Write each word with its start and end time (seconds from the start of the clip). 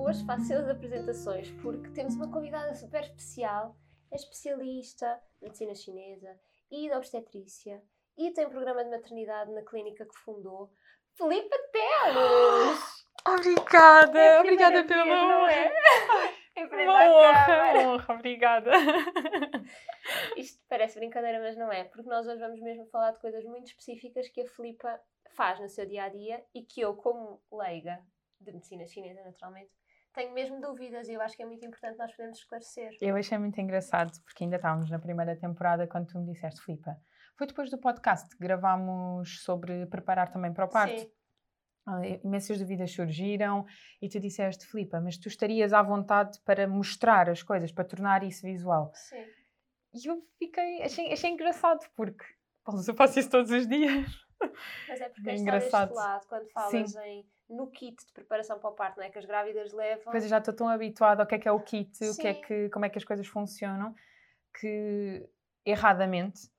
Hoje 0.00 0.24
faço 0.24 0.54
as 0.54 0.68
apresentações 0.68 1.50
porque 1.60 1.90
temos 1.90 2.14
uma 2.14 2.30
convidada 2.30 2.72
super 2.72 3.02
especial, 3.02 3.76
é 4.12 4.14
especialista 4.14 5.20
em 5.42 5.46
medicina 5.46 5.74
chinesa 5.74 6.40
e 6.70 6.88
de 6.88 6.94
obstetrícia 6.94 7.82
e 8.16 8.30
tem 8.30 8.46
um 8.46 8.50
programa 8.50 8.84
de 8.84 8.90
maternidade 8.90 9.50
na 9.50 9.62
clínica 9.62 10.06
que 10.06 10.16
fundou, 10.20 10.72
Filipe 11.16 11.50
Teles! 11.72 13.08
Obrigada! 13.26 14.18
É 14.20 14.40
obrigada 14.40 14.84
pelo 14.84 15.02
vez, 15.02 15.20
não 15.20 15.48
é? 15.48 15.72
Uma 16.58 17.10
honra, 17.10 17.72
uma 17.72 17.92
honra, 17.92 18.14
obrigada. 18.14 18.70
Isto 20.36 20.60
parece 20.68 20.98
brincadeira, 20.98 21.40
mas 21.40 21.56
não 21.56 21.72
é, 21.72 21.84
porque 21.84 22.08
nós 22.08 22.26
hoje 22.26 22.40
vamos 22.40 22.60
mesmo 22.60 22.86
falar 22.86 23.12
de 23.12 23.20
coisas 23.20 23.44
muito 23.44 23.66
específicas 23.66 24.28
que 24.28 24.40
a 24.42 24.46
Filipa 24.46 25.00
faz 25.30 25.60
no 25.60 25.68
seu 25.68 25.86
dia 25.86 26.04
a 26.04 26.08
dia 26.08 26.44
e 26.54 26.62
que 26.62 26.80
eu, 26.80 26.96
como 26.96 27.40
leiga 27.52 28.00
de 28.40 28.52
medicina 28.52 28.86
chinesa, 28.86 29.22
naturalmente, 29.22 29.70
tenho 30.12 30.32
mesmo 30.32 30.60
dúvidas 30.60 31.08
e 31.08 31.12
eu 31.14 31.20
acho 31.20 31.36
que 31.36 31.42
é 31.42 31.46
muito 31.46 31.64
importante 31.64 31.96
nós 31.98 32.10
podermos 32.12 32.38
esclarecer. 32.38 32.90
Eu 33.00 33.16
achei 33.16 33.38
muito 33.38 33.60
engraçado 33.60 34.12
porque 34.24 34.44
ainda 34.44 34.56
estávamos 34.56 34.90
na 34.90 34.98
primeira 34.98 35.36
temporada 35.36 35.86
quando 35.86 36.06
tu 36.08 36.18
me 36.18 36.32
disseste, 36.32 36.60
Filipa. 36.62 36.96
Foi 37.36 37.46
depois 37.46 37.70
do 37.70 37.78
podcast 37.78 38.28
que 38.30 38.38
gravámos 38.38 39.42
sobre 39.42 39.86
preparar 39.86 40.28
também 40.30 40.52
para 40.52 40.64
o 40.64 40.68
parto. 40.68 41.00
Sim. 41.00 41.10
Ah, 41.86 42.06
Imensas 42.22 42.58
dúvidas 42.58 42.90
surgiram 42.92 43.64
e 44.02 44.08
tu 44.08 44.20
disseste, 44.20 44.66
Filipa, 44.66 45.00
mas 45.00 45.16
tu 45.16 45.28
estarias 45.28 45.72
à 45.72 45.80
vontade 45.82 46.38
para 46.44 46.66
mostrar 46.68 47.30
as 47.30 47.42
coisas, 47.42 47.72
para 47.72 47.84
tornar 47.84 48.22
isso 48.22 48.42
visual. 48.42 48.90
Sim. 48.94 49.24
E 49.94 50.06
eu 50.06 50.22
fiquei, 50.38 50.82
achei, 50.82 51.10
achei 51.12 51.30
engraçado 51.30 51.88
porque 51.96 52.24
eu 52.88 52.94
faço 52.94 53.18
isso 53.20 53.30
todos 53.30 53.50
os 53.50 53.66
dias. 53.66 54.06
Mas 54.86 55.00
é 55.00 55.08
porque 55.08 55.30
É 55.30 55.32
é 55.32 55.36
engraçado. 55.36 55.88
deste 55.88 55.96
lado, 56.04 56.26
quando 56.28 56.48
falas 56.50 56.94
em 56.96 57.24
no 57.48 57.66
kit 57.68 58.04
de 58.06 58.12
preparação 58.12 58.58
para 58.58 58.70
o 58.70 58.72
parto, 58.72 58.98
não 58.98 59.04
é? 59.04 59.10
Que 59.10 59.18
as 59.18 59.24
grávidas 59.24 59.72
levam. 59.72 60.04
Depois 60.04 60.24
eu 60.24 60.28
já 60.28 60.38
estou 60.38 60.54
tão 60.54 60.68
habituada 60.68 61.22
ao 61.22 61.26
que 61.26 61.34
é 61.34 61.38
que 61.38 61.48
é 61.48 61.52
o 61.52 61.60
kit, 61.60 62.04
o 62.04 62.16
que 62.16 62.26
é 62.26 62.34
que, 62.34 62.68
como 62.70 62.84
é 62.84 62.88
que 62.88 62.98
as 62.98 63.04
coisas 63.04 63.26
funcionam, 63.26 63.94
que 64.60 65.28
erradamente 65.64 66.50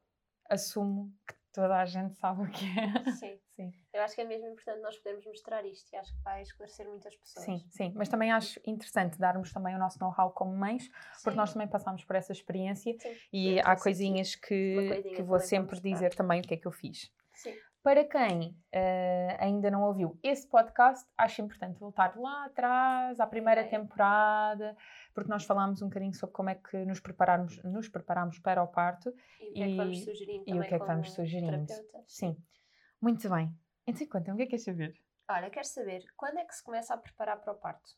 assumo 0.50 1.14
que 1.28 1.36
toda 1.52 1.78
a 1.78 1.86
gente 1.86 2.16
sabe 2.16 2.44
o 2.44 2.50
que 2.50 2.66
é. 2.66 3.12
Sim. 3.12 3.40
Sim, 3.60 3.74
Eu 3.92 4.02
acho 4.04 4.16
que 4.16 4.22
é 4.22 4.24
mesmo 4.24 4.48
importante 4.48 4.82
nós 4.82 4.96
podermos 5.00 5.26
mostrar 5.26 5.66
isto 5.66 5.92
e 5.92 5.98
acho 5.98 6.16
que 6.16 6.24
vai 6.24 6.42
esclarecer 6.42 6.88
muitas 6.88 7.14
pessoas. 7.18 7.44
sim, 7.44 7.66
sim. 7.70 7.92
Mas 7.94 8.08
também 8.08 8.32
acho 8.32 8.58
interessante 8.66 9.20
darmos 9.20 9.52
também 9.52 9.76
o 9.76 9.78
nosso 9.78 10.00
know-how 10.00 10.32
como 10.32 10.56
mães, 10.56 10.90
porque 11.16 11.32
Sim. 11.32 11.36
nós 11.36 11.52
também 11.52 11.68
passamos 11.68 12.06
por 12.06 12.16
essa 12.16 12.32
experiência 12.32 12.96
Sim. 12.98 13.18
e 13.34 13.60
há 13.60 13.76
coisinhas 13.76 14.34
que, 14.36 14.76
coisinha 14.88 15.14
que 15.14 15.22
vou 15.22 15.42
sempre 15.42 15.78
dizer 15.82 16.16
também 16.16 16.40
o 16.40 16.44
que 16.44 16.54
é 16.54 16.58
que 16.58 16.68
eu 16.68 16.72
fiz. 16.72 17.12
Sim. 17.34 17.54
Para 17.82 18.04
quem 18.04 18.58
eh, 18.74 19.38
ainda 19.40 19.72
não 19.72 19.84
ouviu 19.84 20.20
esse 20.22 20.46
podcast, 20.48 21.08
acho 21.18 21.42
importante 21.42 21.80
voltar 21.80 22.16
lá 22.18 22.46
atrás, 22.46 23.20
à 23.22 23.26
primeira 23.26 23.64
temporada, 23.64 24.76
porque 25.14 25.30
nós 25.30 25.46
falámos 25.46 25.82
um 25.82 25.88
bocadinho 25.88 26.14
sobre 26.14 26.36
como 26.36 26.50
é 26.50 26.56
que 26.56 26.78
nos 26.86 27.00
prepararmos, 27.00 27.62
nos 27.64 27.88
preparamos 27.88 28.38
para 28.40 28.62
o 28.62 28.68
parto 28.68 29.14
E 29.40 29.50
o 29.50 29.54
que 29.54 29.64
é 29.64 29.68
que 29.68 29.76
vamos 29.78 29.98
E- 29.98 30.04
sugerindo 30.04 30.44
e 30.46 30.60
o 30.60 30.64
que 30.64 30.76
é 30.76 30.80
que 30.80 30.86
vamos 30.86 31.12
sugerindo. 31.14 31.66
terapeutas? 31.68 32.04
Sim. 32.08 32.36
Muito 33.02 33.30
bem. 33.30 33.50
Então, 33.88 34.06
conta-me, 34.08 34.34
o 34.34 34.38
que 34.38 34.44
é 34.44 34.46
que 34.46 34.50
queres 34.52 34.66
saber? 34.66 34.94
Olha, 35.30 35.50
quero 35.50 35.66
saber, 35.68 36.04
quando 36.18 36.38
é 36.38 36.44
que 36.46 36.54
se 36.56 36.64
começa 36.64 36.94
a 36.94 36.98
preparar 36.98 37.38
para 37.40 37.54
o 37.54 37.56
parto? 37.56 37.92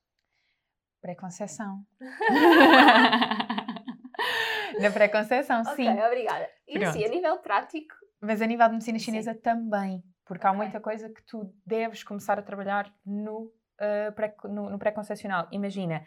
Pré-conceição. 1.01 1.83
Na 4.79 4.91
pré-conceição, 4.91 5.63
sim. 5.75 5.89
Ok, 5.89 6.05
obrigada. 6.05 6.47
E 6.67 6.77
assim, 6.83 6.99
a 6.99 7.01
Pronto. 7.01 7.15
nível 7.15 7.37
prático, 7.39 7.95
Mas 8.21 8.41
a 8.41 8.45
nível 8.45 8.67
de 8.67 8.73
medicina 8.73 8.99
Sim. 8.99 9.05
chinesa 9.05 9.33
também, 9.33 10.03
porque 10.25 10.45
há 10.45 10.53
muita 10.53 10.79
coisa 10.79 11.09
que 11.09 11.23
tu 11.23 11.51
deves 11.65 12.03
começar 12.03 12.37
a 12.37 12.43
trabalhar 12.43 12.93
no, 13.03 13.45
uh, 13.45 14.11
pré, 14.15 14.35
no, 14.43 14.69
no 14.69 14.77
pré-concepcional. 14.77 15.47
Imagina, 15.51 16.05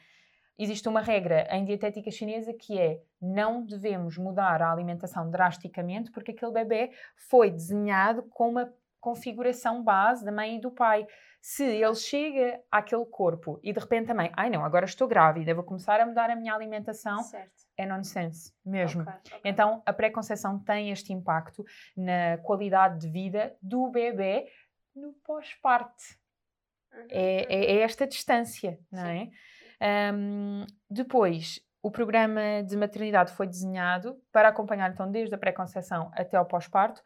existe 0.57 0.89
uma 0.89 1.01
regra 1.01 1.49
em 1.51 1.65
dietética 1.65 2.11
chinesa 2.11 2.55
que 2.55 2.79
é 2.79 3.03
não 3.21 3.67
devemos 3.67 4.17
mudar 4.17 4.63
a 4.63 4.71
alimentação 4.71 5.29
drasticamente 5.29 6.11
porque 6.13 6.31
aquele 6.31 6.53
bebê 6.53 6.93
foi 7.29 7.51
desenhado 7.51 8.23
com 8.23 8.51
uma 8.51 8.73
configuração 9.01 9.83
base 9.83 10.25
da 10.25 10.33
mãe 10.33 10.57
e 10.57 10.61
do 10.61 10.71
pai. 10.71 11.07
Se 11.43 11.65
ele 11.65 11.95
chega 11.95 12.63
àquele 12.71 13.05
corpo 13.05 13.61
e 13.63 13.73
de 13.73 13.79
repente 13.79 14.15
mãe, 14.15 14.33
ai 14.35 14.49
não, 14.49 14.65
agora 14.65 14.87
estou 14.87 15.07
grávida, 15.07 15.55
vou 15.55 15.65
começar 15.65 16.01
a 16.01 16.07
mudar 16.07 16.31
a 16.31 16.37
minha 16.37 16.55
alimentação, 16.55 17.23
certo. 17.25 17.64
É 17.77 17.87
nonsense 17.87 18.53
mesmo. 18.65 19.03
Ok, 19.03 19.13
ok. 19.27 19.41
Então, 19.45 19.83
a 19.85 19.93
pré-conceição 19.93 20.59
tem 20.59 20.91
este 20.91 21.13
impacto 21.13 21.65
na 21.97 22.39
qualidade 22.39 23.01
de 23.01 23.09
vida 23.09 23.55
do 23.61 23.89
bebê 23.91 24.47
no 24.95 25.13
pós-parto. 25.25 26.03
Uhum, 26.93 27.07
É, 27.11 27.17
uhum. 27.17 27.47
é- 27.49 27.65
é 27.77 27.81
esta 27.81 28.07
distância, 28.07 28.79
não 28.91 29.07
é? 29.07 29.29
Ahm, 29.81 30.65
depois, 30.89 31.61
o 31.83 31.91
programa 31.91 32.63
de 32.65 32.77
maternidade 32.77 33.33
foi 33.33 33.47
desenhado 33.47 34.17
para 34.33 34.49
acompanhar, 34.49 34.91
então, 34.93 35.11
desde 35.11 35.35
a 35.35 35.39
pré-conceição 35.39 36.11
até 36.15 36.37
ao 36.37 36.47
pós-parto, 36.47 37.03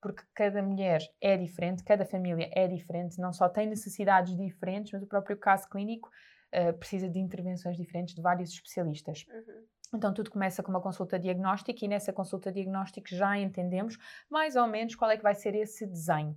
porque 0.00 0.22
cada 0.34 0.62
mulher 0.62 1.00
é 1.20 1.36
diferente, 1.36 1.82
cada 1.82 2.04
família 2.04 2.50
é 2.52 2.68
diferente, 2.68 3.18
não 3.20 3.32
só 3.32 3.48
tem 3.48 3.66
necessidades 3.66 4.36
diferentes, 4.36 4.92
mas 4.92 5.02
o 5.02 5.06
próprio 5.06 5.36
caso 5.36 5.68
clínico 5.68 6.10
ah, 6.52 6.72
precisa 6.72 7.08
de 7.08 7.18
intervenções 7.18 7.76
diferentes 7.76 8.14
de 8.14 8.22
vários 8.22 8.50
especialistas. 8.50 9.26
Uhum. 9.28 9.66
Então, 9.94 10.14
tudo 10.14 10.30
começa 10.30 10.62
com 10.62 10.70
uma 10.70 10.80
consulta 10.80 11.18
diagnóstica 11.18 11.84
e 11.84 11.88
nessa 11.88 12.12
consulta 12.12 12.50
diagnóstica 12.50 13.14
já 13.14 13.38
entendemos 13.38 13.98
mais 14.30 14.56
ou 14.56 14.66
menos 14.66 14.94
qual 14.94 15.10
é 15.10 15.16
que 15.16 15.22
vai 15.22 15.34
ser 15.34 15.54
esse 15.54 15.86
desenho. 15.86 16.36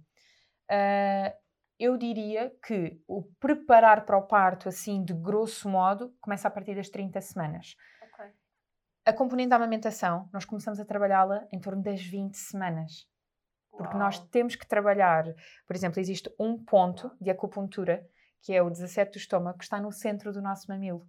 Ah, 0.70 1.34
eu 1.78 1.98
diria 1.98 2.54
que 2.66 3.02
o 3.08 3.24
preparar 3.40 4.06
para 4.06 4.18
o 4.18 4.24
parto, 4.24 4.70
assim, 4.70 5.04
de 5.04 5.14
grosso 5.14 5.68
modo, 5.68 6.16
começa 6.22 6.48
a 6.48 6.52
partir 6.52 6.76
das 6.76 6.90
30 6.90 7.20
semanas. 7.20 7.76
Ok. 8.02 8.26
A 9.06 9.14
componente 9.14 9.50
da 9.50 9.58
amamentação, 9.58 10.30
nós 10.32 10.46
começamos 10.46 10.80
a 10.80 10.86
trabalhá-la 10.86 11.46
em 11.52 11.60
torno 11.60 11.84
das 11.84 12.02
20 12.02 12.36
semanas. 12.36 13.08
Porque 13.78 13.98
nós 13.98 14.18
Uau. 14.18 14.28
temos 14.28 14.56
que 14.56 14.66
trabalhar, 14.66 15.26
por 15.68 15.76
exemplo, 15.76 16.00
existe 16.00 16.34
um 16.40 16.58
ponto 16.58 17.12
de 17.20 17.30
acupuntura, 17.30 18.08
que 18.46 18.54
é 18.54 18.62
o 18.62 18.70
17 18.70 19.12
do 19.12 19.18
estômago, 19.18 19.58
que 19.58 19.64
está 19.64 19.82
no 19.82 19.92
centro 19.92 20.32
do 20.32 20.40
nosso 20.40 20.70
mamilo. 20.70 21.04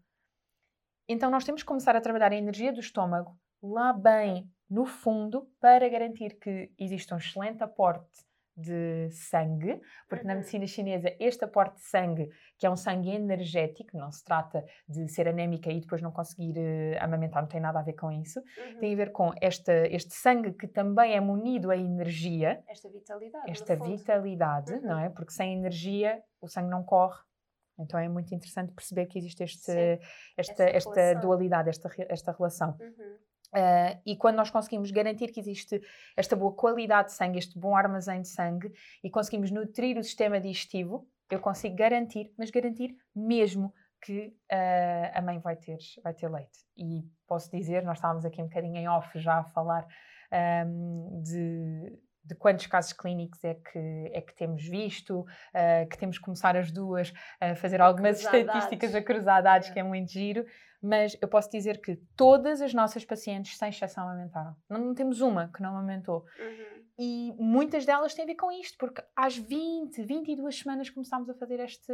Então 1.07 1.31
nós 1.31 1.45
temos 1.45 1.63
que 1.63 1.67
começar 1.67 1.95
a 1.95 2.01
trabalhar 2.01 2.33
a 2.33 2.37
energia 2.37 2.73
do 2.73 2.81
estômago 2.81 3.39
lá 3.63 3.93
bem 3.93 4.51
no 4.71 4.87
fundo 4.87 5.47
para 5.61 5.87
garantir 5.87 6.39
que 6.39 6.73
existe 6.79 7.13
um 7.13 7.19
excelente 7.19 7.63
aporte 7.63 8.25
de 8.57 9.09
sangue, 9.11 9.79
porque 10.09 10.25
na 10.25 10.33
Uhum. 10.33 10.39
medicina 10.39 10.67
chinesa 10.67 11.15
este 11.21 11.45
aporte 11.45 11.77
de 11.77 11.87
sangue, 11.87 12.29
que 12.59 12.67
é 12.67 12.71
um 12.71 12.77
sangue 12.77 13.11
energético, 13.11 13.97
não 13.99 14.11
se 14.11 14.25
trata 14.25 14.65
de 14.89 15.07
ser 15.09 15.29
anémica 15.29 15.71
e 15.71 15.81
depois 15.81 16.01
não 16.01 16.11
conseguir 16.11 16.55
eh, 16.57 16.97
amamentar, 17.01 17.43
não 17.43 17.49
tem 17.49 17.61
nada 17.61 17.79
a 17.81 17.83
ver 17.83 17.93
com 17.95 18.11
isso, 18.11 18.41
Uhum. 18.41 18.79
tem 18.81 18.95
a 18.95 18.97
ver 18.97 19.13
com 19.13 19.31
esta, 19.43 19.73
este 19.89 20.15
sangue 20.15 20.53
que 20.55 20.67
também 20.67 21.15
é 21.15 21.21
munido 21.21 21.71
a 21.71 21.77
energia, 21.77 22.63
Esta 22.69 22.89
vitalidade. 22.89 23.51
esta 23.51 23.77
vitalidade, 23.77 24.73
Uhum. 24.73 24.83
não 24.83 24.99
é? 24.99 25.11
Porque 25.11 25.33
sem 25.33 25.53
energia 25.53 26.23
o 26.41 26.49
sangue 26.49 26.71
não 26.71 26.83
corre. 26.83 27.21
Então 27.79 28.01
é 28.01 28.09
muito 28.09 28.35
interessante 28.35 28.73
perceber 28.73 29.05
que 29.05 29.19
existe 29.19 29.43
este, 29.45 29.71
Sim, 29.71 29.99
esta, 30.35 30.65
esta 30.65 30.95
relação. 30.95 31.21
dualidade, 31.21 31.69
esta, 31.69 31.91
esta 32.09 32.33
relação. 32.33 32.75
Uhum. 32.81 33.17
Ah, 33.55 33.99
e 34.05 34.17
quando 34.17 34.37
nós 34.37 34.51
conseguimos 34.51 34.91
garantir 34.91 35.29
que 35.29 35.41
existe 35.41 35.81
esta 36.17 36.37
boa 36.37 36.53
qualidade 36.53 37.09
de 37.09 37.15
sangue, 37.15 37.39
este 37.39 37.59
bom 37.59 37.77
armazém 37.77 38.23
de 38.23 38.29
sangue, 38.29 38.73
e 39.03 39.11
conseguimos 39.11 39.51
nutrir 39.51 39.99
o 39.99 40.05
sistema 40.05 40.41
digestivo, 40.41 41.09
eu 41.31 41.41
consigo 41.41 41.75
garantir, 41.75 42.33
mas 42.39 42.51
garantir 42.51 42.97
mesmo 43.15 43.73
que 44.01 44.35
ah, 44.51 45.13
a 45.15 45.23
mãe 45.23 45.39
vai 45.39 45.57
ter, 45.57 45.79
vai 46.03 46.15
ter 46.15 46.29
leite. 46.29 46.61
E 46.77 47.05
posso 47.27 47.51
dizer, 47.51 47.83
nós 47.83 47.99
estávamos 47.99 48.25
aqui 48.25 48.41
um 48.41 48.47
bocadinho 48.47 48.77
em 48.77 48.89
off 48.89 49.19
já 49.19 49.39
a 49.39 49.45
falar 49.45 49.87
ahm, 50.31 51.23
de, 51.23 51.99
de 52.27 52.35
quantos 52.35 52.67
casos 52.67 52.93
clínicos 52.93 53.43
é 53.45 53.55
que, 53.55 54.11
é 54.13 54.21
que 54.21 54.35
temos 54.35 54.63
visto, 54.67 55.25
ah, 55.55 55.87
que 55.91 55.97
temos 55.97 56.19
que 56.19 56.25
começar 56.25 56.57
as 56.57 56.71
duas 56.71 57.13
a 57.41 57.55
fazer 57.55 57.81
algumas 57.81 58.21
cruzar 58.21 58.41
estatísticas, 58.41 58.93
dados. 58.93 58.95
a 58.95 59.13
cruzar 59.13 59.43
dados, 59.43 59.69
É. 59.69 59.73
que 59.73 59.79
é 59.79 59.83
muito 59.83 60.11
giro 60.11 60.45
mas 60.83 61.17
eu 61.21 61.27
posso 61.27 61.51
dizer 61.51 61.81
que 61.81 61.97
todas 62.15 62.61
as 62.61 62.73
nossas 62.75 63.05
pacientes, 63.05 63.57
sem 63.57 63.71
exceção, 63.71 64.05
amamentaram. 64.05 64.55
Não, 64.69 64.79
não 64.79 64.95
temos 64.95 65.21
uma 65.21 65.51
que 65.53 65.61
não 65.63 65.71
amamentou. 65.71 66.25
Uhum. 66.39 66.85
E 66.99 67.35
muitas 67.39 67.85
delas 67.85 68.15
têm 68.15 68.25
a 68.25 68.27
ver 68.27 68.37
com 68.37 68.51
isto, 68.51 68.79
porque 68.79 69.03
às 69.15 69.37
20, 69.37 70.03
22 70.03 70.59
semanas 70.59 70.89
começámos 70.89 71.29
a 71.29 71.35
fazer 71.35 71.61
este, 71.61 71.93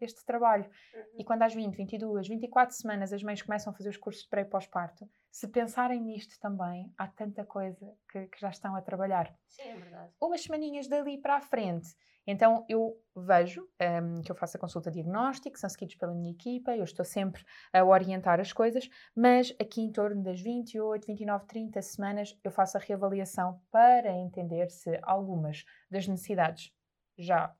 este 0.00 0.24
trabalho. 0.24 0.64
Uhum. 0.94 1.02
E 1.18 1.24
quando 1.24 1.42
às 1.42 1.52
20, 1.52 1.74
22, 1.74 2.28
24 2.28 2.76
semanas 2.76 3.12
as 3.12 3.22
mães 3.22 3.42
começam 3.42 3.72
a 3.72 3.76
fazer 3.76 3.88
os 3.88 3.96
cursos 3.96 4.22
de 4.22 4.28
pré 4.28 4.42
e 4.42 4.44
pós-parto, 4.44 5.08
se 5.30 5.48
pensarem 5.48 6.00
nisto 6.00 6.38
também, 6.40 6.92
há 6.96 7.08
tanta 7.08 7.44
coisa 7.44 7.92
que, 8.10 8.26
que 8.28 8.40
já 8.40 8.50
estão 8.50 8.76
a 8.76 8.82
trabalhar. 8.82 9.34
Sim, 9.48 9.62
é 9.62 9.76
verdade. 9.76 10.12
Umas 10.20 10.42
semaninhas 10.42 10.86
dali 10.86 11.18
para 11.18 11.36
a 11.36 11.40
frente, 11.40 11.88
então 12.26 12.64
eu 12.68 12.96
vejo 13.14 13.68
um, 14.02 14.22
que 14.22 14.30
eu 14.30 14.36
faço 14.36 14.56
a 14.56 14.60
consulta 14.60 14.90
diagnóstica, 14.90 15.58
são 15.58 15.68
seguidos 15.68 15.94
pela 15.96 16.14
minha 16.14 16.32
equipa, 16.32 16.76
eu 16.76 16.84
estou 16.84 17.04
sempre 17.04 17.44
a 17.72 17.84
orientar 17.84 18.40
as 18.40 18.52
coisas, 18.52 18.88
mas 19.14 19.54
aqui 19.60 19.82
em 19.82 19.92
torno 19.92 20.22
das 20.22 20.40
28, 20.40 21.06
29, 21.06 21.46
30 21.46 21.82
semanas 21.82 22.38
eu 22.42 22.50
faço 22.50 22.76
a 22.76 22.80
reavaliação 22.80 23.60
para 23.70 24.10
entender 24.12 24.70
se 24.70 24.98
algumas 25.02 25.64
das 25.90 26.08
necessidades 26.08 26.72
já 27.18 27.54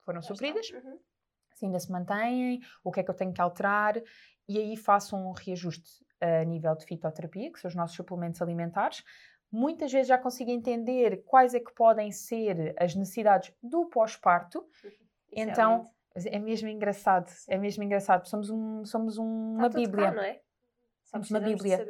foram 0.00 0.20
já 0.20 0.28
supridas, 0.28 0.70
uhum. 0.70 0.98
se 1.54 1.66
ainda 1.66 1.78
se 1.78 1.90
mantêm, 1.90 2.60
o 2.82 2.90
que 2.90 3.00
é 3.00 3.02
que 3.02 3.10
eu 3.10 3.14
tenho 3.14 3.32
que 3.32 3.40
alterar, 3.40 3.94
e 4.48 4.58
aí 4.58 4.76
faço 4.76 5.16
um 5.16 5.32
reajuste 5.32 6.04
a 6.20 6.44
nível 6.44 6.74
de 6.74 6.84
fitoterapia, 6.84 7.52
que 7.52 7.60
são 7.60 7.68
os 7.68 7.74
nossos 7.74 7.96
suplementos 7.96 8.42
alimentares, 8.42 9.04
muitas 9.50 9.90
vezes 9.92 10.08
já 10.08 10.18
consigo 10.18 10.50
entender 10.50 11.22
quais 11.24 11.54
é 11.54 11.60
que 11.60 11.74
podem 11.74 12.10
ser 12.12 12.74
as 12.78 12.94
necessidades 12.94 13.52
do 13.62 13.86
pós-parto. 13.86 14.66
Uhum. 15.30 15.42
Então, 15.42 15.84
é, 16.14 16.36
é 16.36 16.38
mesmo 16.38 16.68
engraçado, 16.70 17.30
é 17.48 17.58
mesmo 17.58 17.84
engraçado. 17.84 18.26
Somos, 18.26 18.48
um, 18.48 18.82
somos 18.86 19.18
um, 19.18 19.56
uma 19.56 19.68
Bíblia. 19.68 20.06
Cá, 20.06 20.14
não 20.14 20.22
é? 20.22 20.40
Somos 21.04 21.30
uma 21.30 21.38
Bíblia. 21.38 21.86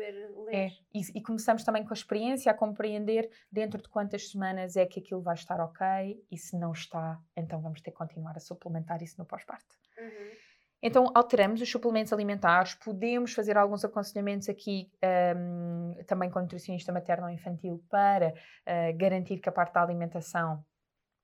É, 0.50 0.70
e, 0.94 1.00
e, 1.14 1.22
começamos 1.22 1.64
também 1.64 1.84
com 1.84 1.90
a 1.90 1.94
experiência 1.94 2.50
a 2.50 2.55
compreender 2.55 3.31
dentro 3.50 3.82
de 3.82 3.88
quantas 3.88 4.31
semanas 4.31 4.76
é 4.76 4.87
que 4.87 5.00
aquilo 5.00 5.20
vai 5.20 5.34
estar 5.34 5.61
ok 5.61 5.87
e 6.31 6.37
se 6.37 6.56
não 6.58 6.72
está, 6.72 7.20
então 7.37 7.61
vamos 7.61 7.81
ter 7.81 7.90
que 7.90 7.96
continuar 7.96 8.37
a 8.37 8.40
suplementar 8.40 9.02
isso 9.02 9.16
no 9.19 9.25
pós-parto. 9.25 9.76
Uhum. 9.99 10.31
Então, 10.80 11.10
alteramos 11.12 11.60
os 11.60 11.69
suplementos 11.69 12.12
alimentares, 12.12 12.75
podemos 12.75 13.32
fazer 13.32 13.58
alguns 13.58 13.84
aconselhamentos 13.84 14.48
aqui 14.48 14.90
um, 15.36 15.94
também 16.06 16.30
com 16.30 16.40
nutricionista 16.40 16.92
materno 16.92 17.25
ou 17.25 17.30
infantil 17.30 17.84
para 17.90 18.28
uh, 18.28 18.96
garantir 18.96 19.38
que 19.38 19.48
a 19.48 19.52
parte 19.52 19.75
da 19.75 19.82
alimentação 19.82 20.64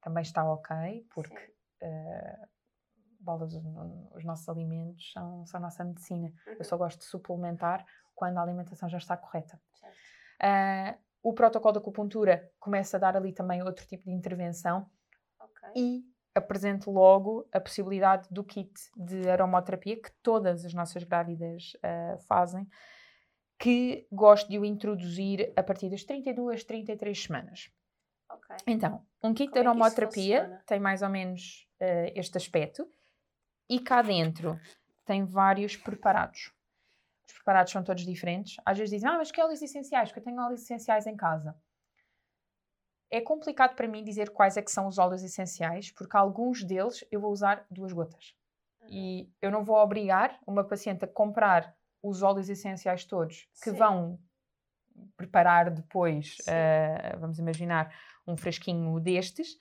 também 0.02 0.22
está 0.22 0.44
ok, 0.44 1.06
porque 1.14 1.54
uh, 1.82 2.48
bolas, 3.20 3.54
os 4.14 4.24
nossos 4.24 4.48
alimentos 4.48 5.12
são, 5.12 5.46
são 5.46 5.58
a 5.58 5.62
nossa 5.62 5.84
medicina. 5.84 6.32
Uhum. 6.46 6.56
Eu 6.58 6.64
só 6.64 6.76
gosto 6.76 6.98
de 6.98 7.04
suplementar 7.06 7.86
quando 8.14 8.38
a 8.38 8.42
alimentação 8.42 8.88
já 8.88 8.98
está 8.98 9.16
correta. 9.16 9.60
Uh, 10.42 10.98
o 11.22 11.32
protocolo 11.32 11.74
da 11.74 11.80
acupuntura 11.80 12.50
começa 12.58 12.96
a 12.96 13.00
dar 13.00 13.16
ali 13.16 13.32
também 13.32 13.62
outro 13.62 13.86
tipo 13.86 14.04
de 14.04 14.12
intervenção 14.12 14.90
okay. 15.40 15.70
e 15.74 16.13
apresento 16.34 16.90
logo 16.90 17.48
a 17.52 17.60
possibilidade 17.60 18.28
do 18.30 18.42
kit 18.42 18.72
de 18.96 19.28
aromoterapia 19.28 20.00
que 20.00 20.10
todas 20.22 20.64
as 20.64 20.74
nossas 20.74 21.04
grávidas 21.04 21.74
uh, 21.76 22.18
fazem, 22.26 22.66
que 23.58 24.06
gosto 24.10 24.48
de 24.48 24.58
o 24.58 24.64
introduzir 24.64 25.52
a 25.56 25.62
partir 25.62 25.88
das 25.88 26.02
32, 26.02 26.64
33 26.64 27.22
semanas. 27.22 27.70
Okay. 28.28 28.56
Então, 28.66 29.06
um 29.22 29.32
kit 29.32 29.50
Como 29.50 29.62
de 29.62 29.68
aromoterapia 29.68 30.38
é 30.38 30.66
tem 30.66 30.80
mais 30.80 31.02
ou 31.02 31.08
menos 31.08 31.68
uh, 31.80 32.10
este 32.14 32.36
aspecto 32.36 32.88
e 33.68 33.78
cá 33.78 34.02
dentro 34.02 34.58
tem 35.04 35.24
vários 35.24 35.76
preparados. 35.76 36.52
Os 37.28 37.34
preparados 37.34 37.72
são 37.72 37.84
todos 37.84 38.04
diferentes. 38.04 38.56
Às 38.66 38.78
vezes 38.78 38.90
dizem, 38.92 39.08
ah, 39.08 39.18
mas 39.18 39.30
que 39.30 39.40
óleos 39.40 39.62
essenciais? 39.62 40.08
Porque 40.08 40.20
eu 40.20 40.24
tenho 40.24 40.42
óleos 40.42 40.62
essenciais 40.62 41.06
em 41.06 41.16
casa 41.16 41.56
é 43.14 43.20
complicado 43.20 43.76
para 43.76 43.86
mim 43.86 44.02
dizer 44.02 44.30
quais 44.30 44.56
é 44.56 44.62
que 44.62 44.72
são 44.72 44.88
os 44.88 44.98
óleos 44.98 45.22
essenciais, 45.22 45.92
porque 45.92 46.16
alguns 46.16 46.64
deles 46.64 47.04
eu 47.12 47.20
vou 47.20 47.30
usar 47.30 47.64
duas 47.70 47.92
gotas. 47.92 48.34
Uhum. 48.82 48.88
E 48.90 49.32
eu 49.40 49.52
não 49.52 49.62
vou 49.62 49.76
obrigar 49.76 50.36
uma 50.44 50.64
paciente 50.64 51.04
a 51.04 51.08
comprar 51.08 51.76
os 52.02 52.22
óleos 52.22 52.48
essenciais 52.48 53.04
todos 53.04 53.48
que 53.62 53.70
Sim. 53.70 53.76
vão 53.76 54.18
preparar 55.16 55.70
depois, 55.70 56.38
uh, 56.40 57.18
vamos 57.20 57.38
imaginar, 57.38 57.94
um 58.26 58.36
fresquinho 58.36 58.98
destes. 58.98 59.56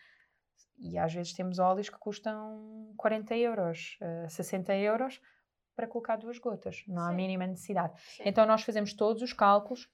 E 0.79 0.97
às 0.97 1.13
vezes 1.13 1.33
temos 1.33 1.59
óleos 1.59 1.89
que 1.89 1.97
custam 1.99 2.91
40 2.97 3.37
euros, 3.37 3.97
uh, 4.01 4.25
eh, 4.25 4.29
60 4.29 4.75
euros 4.75 5.21
para 5.75 5.87
colocar 5.87 6.15
duas 6.15 6.39
gotas. 6.39 6.83
Não 6.87 7.03
há 7.03 7.09
a 7.09 7.13
mínima 7.13 7.45
necessidade. 7.45 7.93
Sim. 8.01 8.23
Então 8.25 8.47
nós 8.47 8.63
fazemos 8.63 8.93
todos 8.93 9.21
os 9.21 9.31
cálculos 9.31 9.87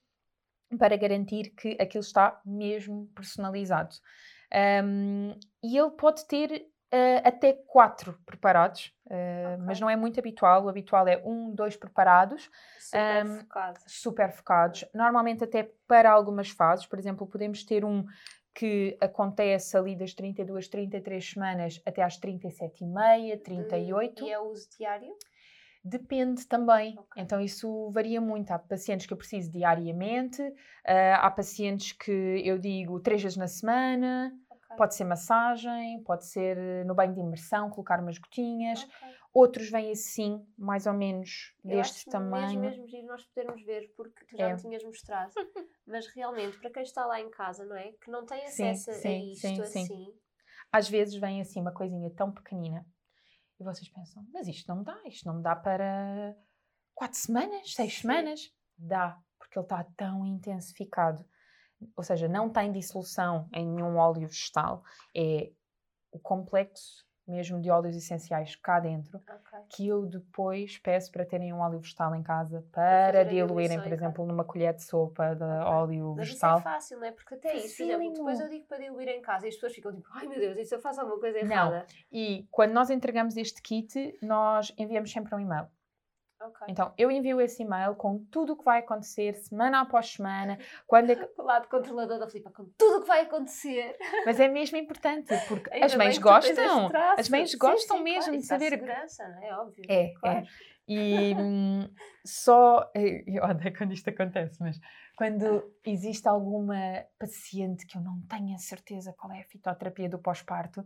para 0.78 0.96
garantir 0.96 1.52
que 1.52 1.78
aquilo 1.80 2.04
está 2.04 2.40
mesmo 2.46 3.08
personalizado. 3.16 3.96
Um, 4.84 5.38
e 5.64 5.78
ele 5.78 5.92
pode 5.92 6.26
ter 6.26 6.68
uh, 6.94 7.22
até 7.24 7.54
quatro 7.54 8.18
preparados, 8.26 8.94
uh, 9.06 9.54
okay. 9.54 9.66
mas 9.66 9.80
não 9.80 9.90
é 9.90 9.96
muito 9.96 10.20
habitual. 10.20 10.66
O 10.66 10.70
habitual 10.70 11.08
é 11.08 11.22
um, 11.24 11.54
dois 11.54 11.76
preparados. 11.76 12.50
Super 12.80 13.26
um, 13.26 13.40
focados. 13.40 13.84
Super 13.88 14.32
focados. 14.32 14.86
Normalmente 14.94 15.44
até 15.44 15.72
para 15.88 16.12
algumas 16.12 16.50
fases. 16.50 16.86
Por 16.86 17.00
exemplo, 17.00 17.28
podemos 17.28 17.64
ter 17.64 17.86
um 17.86 18.06
que 18.54 18.98
acontece 19.00 19.78
ali 19.78 19.96
das 19.96 20.14
32, 20.14 20.68
33 20.68 21.30
semanas 21.30 21.82
até 21.86 22.02
às 22.02 22.18
37 22.18 22.84
e 22.84 22.88
meia, 22.88 23.38
38. 23.38 24.26
E 24.26 24.32
é 24.32 24.40
uso 24.40 24.68
diário? 24.78 25.16
Depende 25.90 26.46
também. 26.46 26.98
Okay. 26.98 27.24
Então, 27.24 27.42
isso 27.42 27.90
varia 27.90 28.22
muito. 28.22 28.52
Há 28.52 28.60
pacientes 28.60 29.08
que 29.08 29.14
eu 29.14 29.18
preciso 29.18 29.52
diariamente, 29.52 30.42
uh, 30.42 31.16
há 31.20 31.32
pacientes 31.32 31.94
que 31.94 32.12
eu 32.46 32.60
digo 32.60 33.00
três 33.00 33.24
vezes 33.24 33.38
na 33.38 33.48
semana, 33.48 34.32
okay. 34.50 34.78
pode 34.78 34.94
ser 34.94 35.06
massagem, 35.06 36.04
pode 36.04 36.26
ser 36.26 36.58
eh, 36.58 36.84
no 36.84 36.94
banho 36.94 37.14
de 37.14 37.20
imersão, 37.20 37.70
colocar 37.72 38.00
umas 38.00 38.20
gotinhas. 38.20 38.84
Okay. 38.84 39.20
Outros 39.34 39.70
vêm 39.70 39.92
assim, 39.92 40.46
mais 40.58 40.86
ou 40.86 40.94
menos 40.94 41.56
eu 41.64 41.78
deste 41.78 42.10
tamanho. 42.10 42.60
Mesmo, 42.60 42.86
mesmo 42.86 43.08
nós 43.08 43.24
podermos 43.26 43.64
ver, 43.64 43.92
porque 43.96 44.26
tu 44.26 44.38
já 44.38 44.50
é. 44.50 44.54
me 44.54 44.60
tinhas 44.60 44.84
mostrado. 44.84 45.32
Mas 45.88 46.08
realmente, 46.08 46.60
para 46.60 46.72
quem 46.72 46.84
está 46.84 47.06
lá 47.06 47.20
em 47.20 47.30
casa, 47.32 47.66
não 47.66 47.76
é? 47.76 47.92
Que 47.94 48.12
não 48.12 48.26
tem 48.26 48.46
acesso 48.46 48.92
sim, 48.94 49.00
sim, 49.00 49.08
a 49.08 49.58
isto 49.58 49.66
sim, 49.68 49.82
assim. 49.82 50.14
Às 50.72 50.88
vezes 50.88 51.16
vem 51.16 51.42
assim 51.42 51.62
uma 51.62 51.74
coisinha 51.74 52.12
tão 52.12 52.32
pequenina 52.32 52.86
e 53.60 53.64
vocês 53.64 53.90
pensam, 53.90 54.26
mas 54.34 54.48
isto 54.48 54.68
não 54.68 54.78
me 54.78 54.86
dá, 54.86 55.02
isto 55.06 55.28
não 55.28 55.36
me 55.36 55.44
dá 55.44 55.56
para 55.56 56.36
quatro 56.96 57.18
semanas, 57.18 57.74
seis 57.74 57.96
Sim. 57.96 58.02
semanas. 58.02 58.54
Dá, 58.78 59.22
porque 59.38 59.60
ele 59.60 59.66
está 59.66 59.84
tão 59.98 60.26
intensificado. 60.26 61.26
Ou 61.96 62.04
seja, 62.04 62.28
não 62.28 62.50
tem 62.50 62.72
dissolução 62.72 63.50
em 63.54 63.66
nenhum 63.66 63.98
óleo 63.98 64.28
vegetal. 64.28 64.84
É 65.16 65.52
o 66.12 66.20
complexo 66.20 67.06
mesmo 67.30 67.62
de 67.62 67.70
óleos 67.70 67.96
essenciais 67.96 68.56
cá 68.56 68.80
dentro, 68.80 69.18
okay. 69.18 69.60
que 69.70 69.88
eu 69.88 70.06
depois 70.06 70.78
peço 70.78 71.12
para 71.12 71.26
terem 71.26 71.54
um 71.54 71.60
óleo 71.60 71.80
vegetal 71.80 72.14
em 72.16 72.24
casa 72.24 72.66
para 72.72 73.24
diluírem, 73.24 73.82
por 73.82 73.92
exemplo, 73.92 74.26
numa 74.26 74.44
colher 74.44 74.74
de 74.74 74.84
sopa 74.84 75.36
de 75.36 75.44
okay. 75.44 75.58
óleo 75.66 76.16
Mas 76.16 76.28
vegetal. 76.28 76.52
Mas 76.52 76.60
isso 76.60 76.68
é 76.68 76.74
fácil, 76.74 77.00
não 77.00 77.06
é? 77.06 77.12
Porque 77.12 77.36
até 77.36 77.54
isso, 77.56 77.78
por 77.78 77.84
exemplo, 77.84 78.14
depois 78.14 78.40
eu 78.40 78.50
digo 78.50 78.66
para 78.68 78.78
diluir 78.78 79.08
em 79.10 79.22
casa 79.22 79.46
e 79.46 79.50
as 79.50 79.56
pessoas 79.56 79.74
ficam 79.74 79.94
tipo, 79.94 80.08
ai 80.12 80.28
meu 80.28 80.40
Deus, 80.40 80.58
isso 80.58 80.76
eu 80.76 80.80
faço 80.80 81.02
alguma 81.02 81.20
coisa 81.20 81.40
errada. 81.40 81.80
Não. 81.80 81.86
E 82.12 82.48
quando 82.52 82.72
nós 82.72 82.90
entregamos 82.90 83.38
este 83.38 83.62
kit, 83.62 84.18
nós 84.22 84.74
enviamos 84.78 85.12
sempre 85.12 85.34
um 85.36 85.40
e-mail. 85.40 85.68
Okay. 86.42 86.68
Então, 86.70 86.94
eu 86.98 87.12
envio 87.12 87.42
esse 87.42 87.64
e-mail 87.64 87.96
com 87.96 88.24
tudo 88.32 88.54
o 88.54 88.58
que 88.58 88.64
vai 88.64 88.80
acontecer, 88.80 89.34
semana 89.36 89.82
após 89.82 90.14
semana. 90.14 90.58
Quando 90.88 91.10
é 91.10 91.30
O 91.38 91.44
lado 91.44 91.68
controlador 91.68 92.18
da 92.18 92.30
Filipa, 92.30 92.50
com 92.52 92.66
tudo 92.78 93.00
o 93.00 93.02
que 93.02 93.08
vai 93.08 93.22
acontecer. 93.22 93.98
Mas 94.26 94.40
é 94.40 94.48
mesmo 94.48 94.78
importante, 94.78 95.34
porque 95.50 95.70
Ainda 95.74 95.86
as 95.86 95.96
mães 95.96 96.18
gostam. 96.18 96.92
As 97.18 97.28
mães 97.28 97.54
gostam 97.56 97.98
sim, 97.98 98.04
mesmo 98.04 98.32
claro, 98.32 98.38
de 98.38 98.46
saber. 98.46 98.70
segurança, 98.70 99.28
não 99.28 99.44
é? 99.44 99.54
Óbvio. 99.58 99.86
É, 99.90 100.04
é. 100.04 100.14
claro. 100.14 100.38
é. 100.38 100.48
E 100.88 101.36
hum, 101.36 101.88
só. 102.26 102.90
Eu 103.28 103.44
odeio 103.44 103.78
quando 103.78 103.94
isto 103.94 104.10
acontece, 104.10 104.60
mas 104.62 104.80
quando 105.18 105.72
existe 105.86 106.28
alguma 106.28 107.06
paciente 107.20 107.86
que 107.86 107.98
eu 107.98 108.02
não 108.02 108.22
tenho 108.22 108.56
a 108.56 108.58
certeza 108.58 109.14
qual 109.14 109.34
é 109.34 109.42
a 109.42 109.44
fitoterapia 109.44 110.08
do 110.08 110.18
pós-parto, 110.18 110.84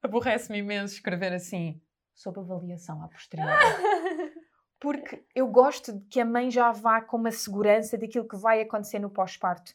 aborrece-me 0.00 0.58
imenso 0.58 0.94
escrever 0.94 1.32
assim, 1.32 1.82
sob 2.14 2.38
avaliação 2.38 3.02
a 3.02 3.08
posteriori. 3.08 3.52
porque 4.80 5.24
eu 5.34 5.46
gosto 5.48 5.92
de 5.92 6.04
que 6.06 6.20
a 6.20 6.24
mãe 6.24 6.50
já 6.50 6.70
vá 6.70 7.00
com 7.00 7.16
uma 7.16 7.32
segurança 7.32 7.98
daquilo 7.98 8.28
que 8.28 8.36
vai 8.36 8.60
acontecer 8.60 8.98
no 8.98 9.10
pós-parto. 9.10 9.74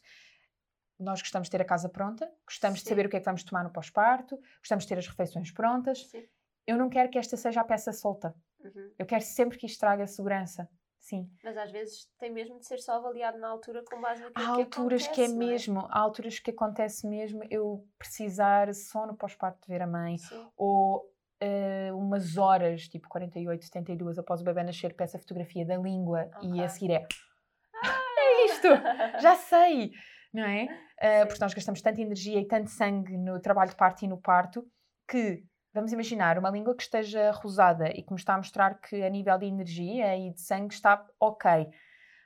Nós 0.98 1.20
gostamos 1.20 1.48
de 1.48 1.52
ter 1.52 1.60
a 1.60 1.64
casa 1.64 1.88
pronta, 1.88 2.30
gostamos 2.46 2.80
Sim. 2.80 2.84
de 2.84 2.88
saber 2.88 3.06
o 3.06 3.08
que 3.08 3.16
é 3.16 3.20
que 3.20 3.26
vamos 3.26 3.44
tomar 3.44 3.64
no 3.64 3.70
pós-parto, 3.70 4.38
gostamos 4.58 4.84
de 4.84 4.88
ter 4.88 4.98
as 4.98 5.06
refeições 5.06 5.50
prontas. 5.50 6.06
Sim. 6.06 6.26
Eu 6.66 6.78
não 6.78 6.88
quero 6.88 7.10
que 7.10 7.18
esta 7.18 7.36
seja 7.36 7.60
a 7.60 7.64
peça 7.64 7.92
solta. 7.92 8.34
Uhum. 8.60 8.92
Eu 8.98 9.04
quero 9.04 9.22
sempre 9.22 9.58
que 9.58 9.66
isto 9.66 9.80
traga 9.80 10.06
segurança. 10.06 10.68
Sim. 10.98 11.30
Mas 11.42 11.54
às 11.58 11.70
vezes 11.70 12.08
tem 12.18 12.32
mesmo 12.32 12.58
de 12.58 12.64
ser 12.64 12.78
só 12.78 12.94
avaliado 12.94 13.38
na 13.38 13.48
altura 13.48 13.84
com 13.84 14.00
base 14.00 14.22
naquilo 14.22 14.42
há 14.42 14.56
que 14.56 14.62
alturas 14.62 15.02
acontece, 15.02 15.10
que 15.14 15.20
é, 15.20 15.24
é 15.26 15.28
mesmo, 15.28 15.80
há 15.90 15.98
alturas 15.98 16.38
que 16.38 16.50
acontece 16.50 17.06
mesmo 17.06 17.44
eu 17.50 17.86
precisar 17.98 18.72
só 18.72 19.06
no 19.06 19.14
pós-parto 19.14 19.60
de 19.60 19.68
ver 19.68 19.82
a 19.82 19.86
mãe 19.86 20.16
Sim. 20.16 20.48
ou 20.56 21.13
uh, 21.42 21.96
umas 21.96 22.36
horas, 22.36 22.88
tipo 22.88 23.08
48, 23.08 23.64
72, 23.64 24.18
após 24.18 24.40
o 24.40 24.44
bebê 24.44 24.62
nascer, 24.62 24.94
peço 24.94 25.16
a 25.16 25.20
fotografia 25.20 25.64
da 25.64 25.76
língua 25.76 26.30
okay. 26.36 26.50
e 26.50 26.62
a 26.62 26.68
seguir 26.68 26.92
é. 26.92 27.06
Ah, 27.82 28.14
é 28.18 28.44
isto! 28.46 28.68
Já 29.20 29.34
sei! 29.36 29.92
não 30.34 30.42
é? 30.42 30.64
Uh, 30.64 31.26
porque 31.28 31.40
nós 31.40 31.54
gastamos 31.54 31.80
tanta 31.80 32.00
energia 32.00 32.40
e 32.40 32.46
tanto 32.46 32.68
sangue 32.68 33.16
no 33.16 33.38
trabalho 33.40 33.70
de 33.70 33.76
parto 33.76 34.04
e 34.04 34.08
no 34.08 34.20
parto 34.20 34.66
que, 35.08 35.44
vamos 35.72 35.92
imaginar, 35.92 36.36
uma 36.38 36.50
língua 36.50 36.74
que 36.74 36.82
esteja 36.82 37.30
rosada 37.30 37.88
e 37.90 38.02
que 38.02 38.12
me 38.12 38.18
está 38.18 38.34
a 38.34 38.38
mostrar 38.38 38.80
que 38.80 39.02
a 39.02 39.08
nível 39.08 39.38
de 39.38 39.46
energia 39.46 40.16
e 40.16 40.32
de 40.32 40.40
sangue 40.40 40.74
está 40.74 41.06
ok, 41.20 41.68